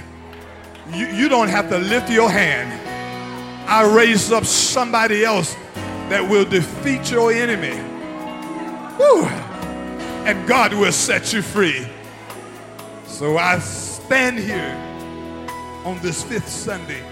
You, 0.92 1.06
you 1.06 1.28
don't 1.28 1.48
have 1.48 1.68
to 1.70 1.78
lift 1.78 2.10
your 2.10 2.30
hand. 2.30 2.80
I 3.68 3.84
raise 3.94 4.30
up 4.30 4.44
somebody 4.44 5.24
else 5.24 5.54
that 6.08 6.28
will 6.28 6.44
defeat 6.44 7.10
your 7.10 7.32
enemy. 7.32 7.76
Whew. 8.96 9.24
And 10.26 10.46
God 10.46 10.74
will 10.74 10.92
set 10.92 11.32
you 11.32 11.40
free. 11.40 11.86
So 13.06 13.38
I 13.38 13.58
stand 13.60 14.38
here 14.38 14.93
on 15.84 15.98
this 16.00 16.22
fifth 16.24 16.48
Sunday 16.48 17.02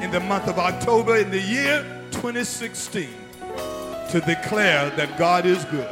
in 0.00 0.10
the 0.10 0.20
month 0.20 0.46
of 0.48 0.58
October 0.58 1.16
in 1.16 1.30
the 1.30 1.40
year 1.40 1.82
2016 2.12 3.08
to 4.10 4.22
declare 4.24 4.90
that 4.90 5.18
God 5.18 5.46
is 5.46 5.64
good. 5.64 5.90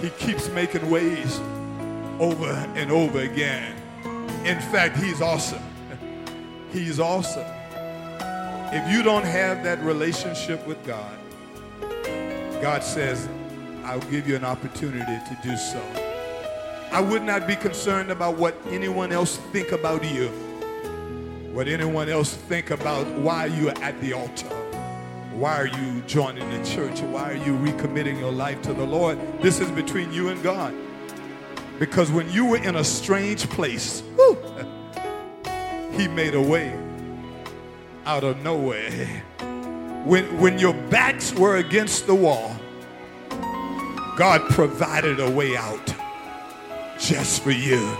He 0.00 0.08
keeps 0.10 0.48
making 0.48 0.88
ways 0.90 1.38
over 2.18 2.50
and 2.74 2.90
over 2.90 3.20
again. 3.20 3.76
In 4.44 4.58
fact, 4.60 4.96
He's 4.96 5.20
awesome. 5.20 5.62
He's 6.72 6.98
awesome. 6.98 7.46
If 8.72 8.90
you 8.90 9.02
don't 9.02 9.24
have 9.24 9.62
that 9.64 9.82
relationship 9.82 10.66
with 10.66 10.82
God, 10.86 11.16
God 12.62 12.82
says, 12.82 13.28
I'll 13.84 14.00
give 14.00 14.26
you 14.26 14.36
an 14.36 14.44
opportunity 14.44 15.04
to 15.04 15.38
do 15.42 15.56
so. 15.56 15.82
I 16.90 17.00
would 17.00 17.22
not 17.22 17.46
be 17.46 17.56
concerned 17.56 18.10
about 18.10 18.38
what 18.38 18.56
anyone 18.68 19.12
else 19.12 19.36
think 19.52 19.72
about 19.72 20.02
you. 20.04 20.32
What 21.54 21.68
anyone 21.68 22.08
else 22.08 22.34
think 22.34 22.72
about 22.72 23.06
why 23.20 23.46
you're 23.46 23.78
at 23.80 24.00
the 24.00 24.12
altar. 24.12 24.48
Why 25.34 25.56
are 25.56 25.68
you 25.68 26.00
joining 26.00 26.50
the 26.50 26.68
church? 26.68 27.00
Why 27.00 27.30
are 27.30 27.36
you 27.36 27.52
recommitting 27.52 28.18
your 28.18 28.32
life 28.32 28.60
to 28.62 28.74
the 28.74 28.82
Lord? 28.84 29.20
This 29.40 29.60
is 29.60 29.70
between 29.70 30.12
you 30.12 30.30
and 30.30 30.42
God. 30.42 30.74
Because 31.78 32.10
when 32.10 32.28
you 32.28 32.44
were 32.44 32.56
in 32.56 32.74
a 32.74 32.82
strange 32.82 33.48
place, 33.50 34.02
whew, 34.16 34.36
he 35.92 36.08
made 36.08 36.34
a 36.34 36.42
way 36.42 36.76
out 38.04 38.24
of 38.24 38.42
nowhere. 38.42 39.22
When, 40.04 40.38
when 40.38 40.58
your 40.58 40.74
backs 40.90 41.32
were 41.32 41.56
against 41.56 42.06
the 42.06 42.14
wall, 42.14 42.54
God 44.18 44.42
provided 44.50 45.18
a 45.18 45.30
way 45.30 45.56
out 45.56 45.94
just 46.98 47.42
for 47.42 47.52
you. 47.52 47.96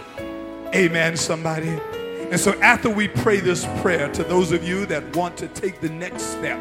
Amen, 0.74 1.16
somebody. 1.16 1.80
And 2.34 2.40
so 2.40 2.60
after 2.62 2.90
we 2.90 3.06
pray 3.06 3.38
this 3.38 3.64
prayer, 3.80 4.08
to 4.12 4.24
those 4.24 4.50
of 4.50 4.66
you 4.66 4.86
that 4.86 5.14
want 5.14 5.36
to 5.36 5.46
take 5.46 5.80
the 5.80 5.88
next 5.88 6.24
step, 6.24 6.60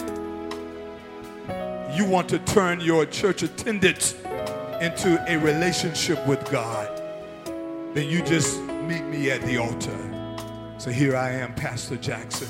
you 1.98 2.06
want 2.06 2.30
to 2.30 2.38
turn 2.38 2.80
your 2.80 3.08
church 3.08 3.42
attendance 3.42 4.14
into 4.82 5.20
a 5.28 5.36
relationship 5.38 6.24
with 6.28 6.48
God, 6.52 7.02
then 7.96 8.08
you 8.08 8.22
just 8.22 8.62
meet 8.62 9.02
me 9.06 9.32
at 9.32 9.42
the 9.42 9.58
altar. 9.58 9.98
So 10.78 10.92
here 10.92 11.16
I 11.16 11.32
am, 11.32 11.56
Pastor 11.56 11.98
Jackson. 11.98 12.50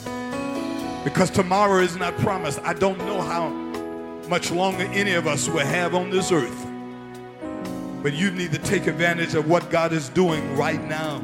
Because 1.05 1.29
tomorrow 1.29 1.79
is 1.79 1.95
not 1.95 2.17
promised. 2.17 2.59
I 2.63 2.73
don't 2.73 2.97
know 3.05 3.21
how 3.21 3.47
much 4.27 4.51
longer 4.51 4.83
any 4.91 5.13
of 5.13 5.27
us 5.27 5.47
will 5.47 5.59
have 5.59 5.95
on 5.95 6.09
this 6.09 6.33
earth. 6.33 6.67
But 8.03 8.15
you 8.15 8.31
need 8.31 8.51
to 8.51 8.59
take 8.59 8.85
advantage 8.87 9.33
of 9.33 9.47
what 9.47 9.69
God 9.69 9.93
is 9.93 10.09
doing 10.09 10.57
right 10.57 10.83
now. 10.83 11.23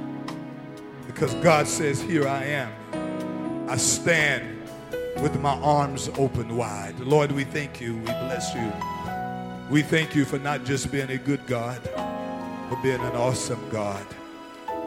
Because 1.20 1.36
God 1.44 1.68
says, 1.68 2.02
Here 2.02 2.26
I 2.26 2.46
am. 2.46 3.70
I 3.70 3.76
stand 3.76 4.58
with 5.22 5.38
my 5.42 5.54
arms 5.56 6.10
open 6.18 6.56
wide. 6.56 6.98
Lord, 7.02 7.34
we 7.34 7.44
thank 7.44 7.82
you. 7.82 7.98
We 7.98 8.06
bless 8.06 8.56
you. 8.56 8.72
We 9.70 9.82
thank 9.82 10.16
you 10.16 10.24
for 10.24 10.40
not 10.40 10.64
just 10.64 10.94
being 10.94 11.10
a 11.10 11.18
good 11.18 11.46
God, 11.46 11.82
but 12.70 12.82
being 12.82 13.02
an 13.02 13.18
awesome 13.18 13.60
God. 13.70 14.06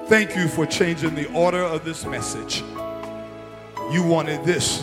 Thank 0.06 0.34
you 0.34 0.48
for 0.48 0.64
changing 0.64 1.14
the 1.16 1.30
order 1.34 1.60
of 1.62 1.84
this 1.84 2.06
message. 2.06 2.62
You 3.90 4.02
wanted 4.02 4.42
this, 4.42 4.82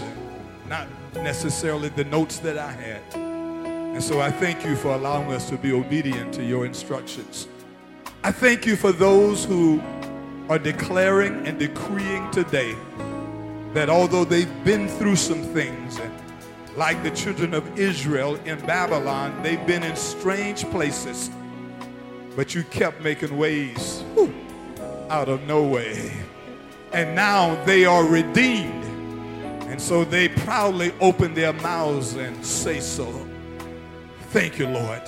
not 0.67 0.87
necessarily 1.15 1.89
the 1.89 2.03
notes 2.03 2.37
that 2.41 2.59
I 2.59 2.71
had. 2.71 3.01
And 3.15 4.03
so 4.03 4.21
I 4.21 4.29
thank 4.29 4.63
you 4.63 4.75
for 4.75 4.89
allowing 4.89 5.31
us 5.31 5.49
to 5.49 5.57
be 5.57 5.71
obedient 5.71 6.31
to 6.35 6.43
your 6.43 6.67
instructions. 6.67 7.47
I 8.23 8.31
thank 8.31 8.67
you 8.67 8.75
for 8.75 8.91
those 8.91 9.45
who 9.45 9.81
are 10.49 10.57
declaring 10.59 11.45
and 11.45 11.59
decreeing 11.59 12.29
today 12.31 12.75
that 13.73 13.87
although 13.87 14.25
they've 14.25 14.63
been 14.65 14.87
through 14.87 15.15
some 15.15 15.43
things, 15.43 15.99
like 16.75 17.01
the 17.03 17.11
children 17.11 17.53
of 17.53 17.77
Israel 17.77 18.35
in 18.45 18.59
Babylon, 18.65 19.43
they've 19.43 19.65
been 19.67 19.83
in 19.83 19.95
strange 19.95 20.63
places, 20.71 21.29
but 22.35 22.55
you 22.55 22.63
kept 22.63 22.99
making 23.01 23.37
ways 23.37 24.03
out 25.09 25.29
of 25.29 25.43
no 25.43 25.63
way. 25.63 26.11
And 26.93 27.15
now 27.15 27.63
they 27.65 27.85
are 27.85 28.03
redeemed. 28.03 28.85
And 29.69 29.79
so 29.79 30.03
they 30.03 30.29
proudly 30.29 30.91
open 30.99 31.35
their 31.35 31.53
mouths 31.53 32.15
and 32.15 32.43
say 32.43 32.79
so. 32.79 33.05
Thank 34.31 34.57
you, 34.57 34.67
Lord. 34.67 35.01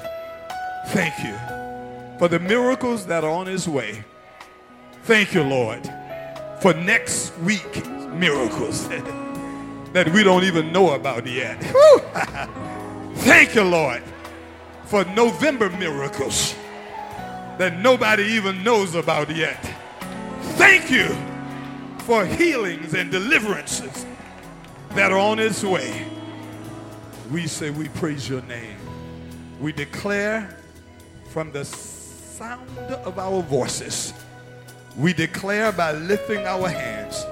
Thank 0.89 1.17
you 1.23 1.35
for 2.19 2.27
the 2.27 2.39
miracles 2.39 3.07
that 3.07 3.23
are 3.23 3.31
on 3.31 3.47
his 3.47 3.67
way. 3.67 4.03
Thank 5.03 5.33
you, 5.33 5.43
Lord, 5.43 5.89
for 6.61 6.73
next 6.73 7.37
week 7.39 7.85
miracles 8.13 8.87
that 9.93 10.09
we 10.13 10.23
don't 10.23 10.43
even 10.43 10.71
know 10.71 10.93
about 10.93 11.25
yet. 11.25 11.59
Thank 13.15 13.55
you, 13.55 13.63
Lord, 13.63 14.03
for 14.85 15.03
November 15.05 15.69
miracles 15.71 16.55
that 17.57 17.79
nobody 17.79 18.23
even 18.23 18.63
knows 18.63 18.95
about 18.95 19.35
yet. 19.35 19.63
Thank 20.55 20.91
you 20.91 21.07
for 21.99 22.25
healings 22.25 22.93
and 22.93 23.11
deliverances 23.11 24.05
that 24.91 25.11
are 25.11 25.17
on 25.17 25.39
its 25.39 25.63
way. 25.63 26.05
We 27.31 27.47
say 27.47 27.69
we 27.69 27.87
praise 27.89 28.27
your 28.29 28.41
name. 28.43 28.77
We 29.59 29.71
declare 29.71 30.57
from 31.29 31.51
the 31.51 31.63
sound 31.65 32.77
of 32.79 33.17
our 33.17 33.41
voices, 33.43 34.13
we 34.97 35.13
declare 35.13 35.71
by 35.71 35.93
lifting 35.93 36.45
our 36.45 36.67
hands 36.67 37.23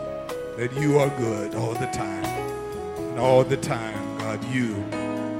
that 0.58 0.74
you 0.80 1.00
are 1.00 1.10
good 1.18 1.56
all 1.56 1.74
the 1.74 1.88
time. 1.88 2.24
And 2.26 3.20
all 3.20 3.44
the 3.44 3.58
time, 3.58 4.18
God, 4.20 4.44
you 4.46 4.76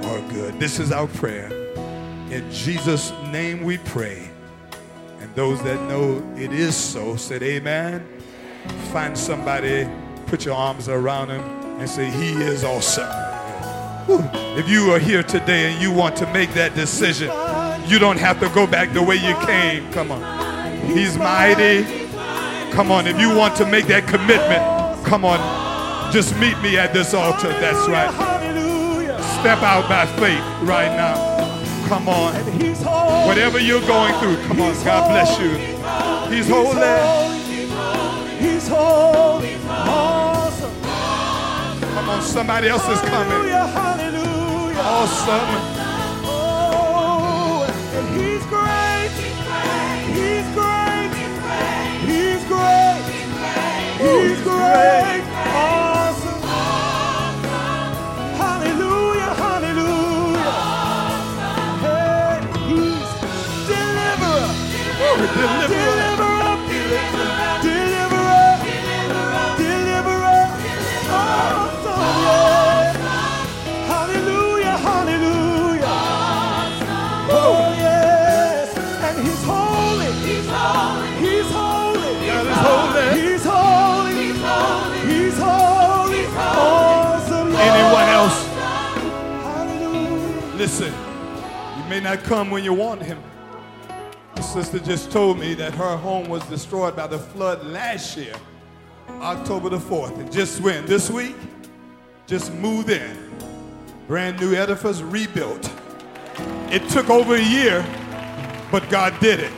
are 0.04 0.20
good. 0.32 0.58
This 0.60 0.78
is 0.78 0.92
our 0.92 1.06
prayer. 1.06 1.50
In 2.30 2.50
Jesus' 2.50 3.12
name 3.30 3.64
we 3.64 3.78
pray. 3.78 4.30
And 5.20 5.34
those 5.34 5.62
that 5.62 5.80
know 5.88 6.22
it 6.36 6.52
is 6.52 6.76
so 6.76 7.16
said, 7.16 7.42
Amen. 7.42 8.06
Find 8.92 9.16
somebody, 9.16 9.88
put 10.26 10.44
your 10.44 10.54
arms 10.54 10.88
around 10.88 11.30
him, 11.30 11.40
and 11.80 11.88
say, 11.88 12.10
He 12.10 12.32
is 12.32 12.64
awesome. 12.64 13.08
If 14.58 14.68
you 14.68 14.92
are 14.92 14.98
here 14.98 15.22
today 15.22 15.72
and 15.72 15.80
you 15.80 15.92
want 15.92 16.16
to 16.16 16.32
make 16.32 16.52
that 16.54 16.74
decision, 16.74 17.30
you 17.88 17.98
don't 17.98 18.18
have 18.18 18.40
to 18.40 18.48
go 18.50 18.66
back 18.66 18.92
the 18.92 19.02
way 19.02 19.16
you 19.16 19.34
came. 19.46 19.90
Come 19.92 20.12
on. 20.12 20.86
He's 20.86 21.16
mighty. 21.16 21.99
Come 22.72 22.90
on. 22.90 23.06
If 23.06 23.18
you 23.20 23.34
want 23.34 23.56
to 23.56 23.66
make 23.66 23.86
that 23.86 24.06
commitment, 24.06 24.62
come 25.04 25.24
on. 25.24 25.38
Just 26.12 26.36
meet 26.38 26.58
me 26.60 26.78
at 26.78 26.92
this 26.92 27.14
altar. 27.14 27.48
That's 27.60 27.88
right. 27.88 28.10
Step 29.40 29.62
out 29.62 29.88
by 29.88 30.06
faith 30.18 30.42
right 30.62 30.90
now. 30.96 31.14
Come 31.88 32.08
on. 32.08 32.34
Whatever 33.26 33.58
you're 33.58 33.86
going 33.86 34.14
through, 34.20 34.36
come 34.46 34.60
on. 34.60 34.74
God 34.84 35.08
bless 35.10 35.38
you. 35.40 35.56
He's 36.34 36.48
holy. 36.48 36.78
He's 38.38 38.68
holy. 38.68 39.56
Awesome. 39.66 40.72
Come 41.94 42.08
on. 42.08 42.22
Somebody 42.22 42.68
else 42.68 42.88
is 42.88 43.00
coming. 43.00 43.30
Hallelujah. 43.30 43.66
Hallelujah. 43.66 44.78
Awesome. 44.78 45.48
Oh, 46.24 47.66
and 47.94 48.08
he's 48.20 48.44
great. 48.46 49.10
He's 50.14 50.54
great. 50.54 50.69
He's 52.50 52.58
great. 52.58 54.28
He's 54.28 54.42
great. 54.42 55.19
Listen, 90.60 90.92
you 91.78 91.84
may 91.88 92.00
not 92.00 92.22
come 92.22 92.50
when 92.50 92.62
you 92.62 92.74
want 92.74 93.00
him. 93.00 93.18
The 94.34 94.42
sister 94.42 94.78
just 94.78 95.10
told 95.10 95.38
me 95.38 95.54
that 95.54 95.72
her 95.72 95.96
home 95.96 96.28
was 96.28 96.44
destroyed 96.50 96.94
by 96.94 97.06
the 97.06 97.18
flood 97.18 97.64
last 97.64 98.14
year, 98.14 98.34
October 99.22 99.70
the 99.70 99.78
4th. 99.78 100.18
And 100.18 100.30
just 100.30 100.60
when? 100.60 100.84
This 100.84 101.08
week? 101.08 101.34
Just 102.26 102.52
moved 102.52 102.90
in. 102.90 103.16
Brand 104.06 104.38
new 104.38 104.54
edifice 104.54 105.00
rebuilt. 105.00 105.72
It 106.70 106.86
took 106.90 107.08
over 107.08 107.36
a 107.36 107.42
year, 107.42 107.82
but 108.70 108.86
God 108.90 109.18
did 109.18 109.40
it. 109.40 109.52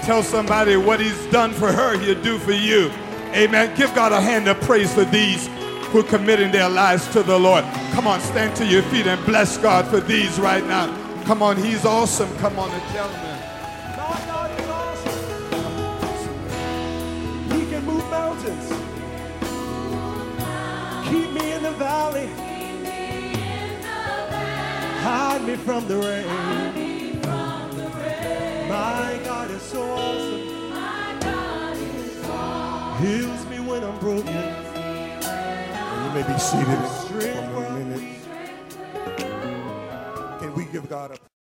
Tell 0.00 0.22
somebody 0.22 0.78
what 0.78 0.98
he's 0.98 1.26
done 1.26 1.52
for 1.52 1.70
her, 1.70 1.98
he'll 1.98 2.22
do 2.22 2.38
for 2.38 2.52
you. 2.52 2.90
Amen. 3.34 3.76
Give 3.76 3.94
God 3.94 4.12
a 4.12 4.20
hand 4.22 4.48
of 4.48 4.58
praise 4.62 4.94
for 4.94 5.04
these 5.04 5.46
who 5.86 6.00
are 6.00 6.04
committing 6.04 6.50
their 6.52 6.68
lives 6.68 7.06
to 7.08 7.22
the 7.22 7.38
Lord. 7.38 7.64
Come 7.92 8.06
on, 8.06 8.20
stand 8.20 8.56
to 8.56 8.66
your 8.66 8.82
feet 8.84 9.06
and 9.06 9.24
bless 9.24 9.56
God 9.56 9.86
for 9.86 10.00
these 10.00 10.38
right 10.38 10.64
now. 10.66 10.86
Come 11.24 11.42
on, 11.42 11.56
he's 11.56 11.84
awesome. 11.84 12.28
Come 12.38 12.58
on, 12.58 12.70
the 12.70 12.80
gentleman. 12.92 13.38
God, 13.96 14.26
God 14.26 14.50
is 14.60 14.68
awesome. 14.68 15.20
He 17.50 17.66
can 17.70 17.84
move 17.84 18.04
mountains. 18.10 18.72
Keep 21.08 21.30
me 21.32 21.52
in 21.52 21.62
the 21.62 21.72
valley. 21.72 22.28
Hide 25.02 25.42
me 25.46 25.56
from 25.56 25.86
the 25.88 25.96
rain. 25.98 26.26
My 28.68 29.20
God 29.24 29.50
is 29.50 29.62
so 29.62 29.82
awesome. 29.82 30.56
Heals 33.00 33.46
me 33.46 33.60
when 33.60 33.84
I'm 33.84 33.98
broken. 33.98 34.55
May 36.16 36.22
be 36.22 36.38
seated 36.38 36.64
for 36.64 37.62
a 37.62 37.72
minute. 37.74 38.00
Can 40.40 40.54
we 40.54 40.64
give 40.72 40.88
God 40.88 41.10
a 41.10 41.35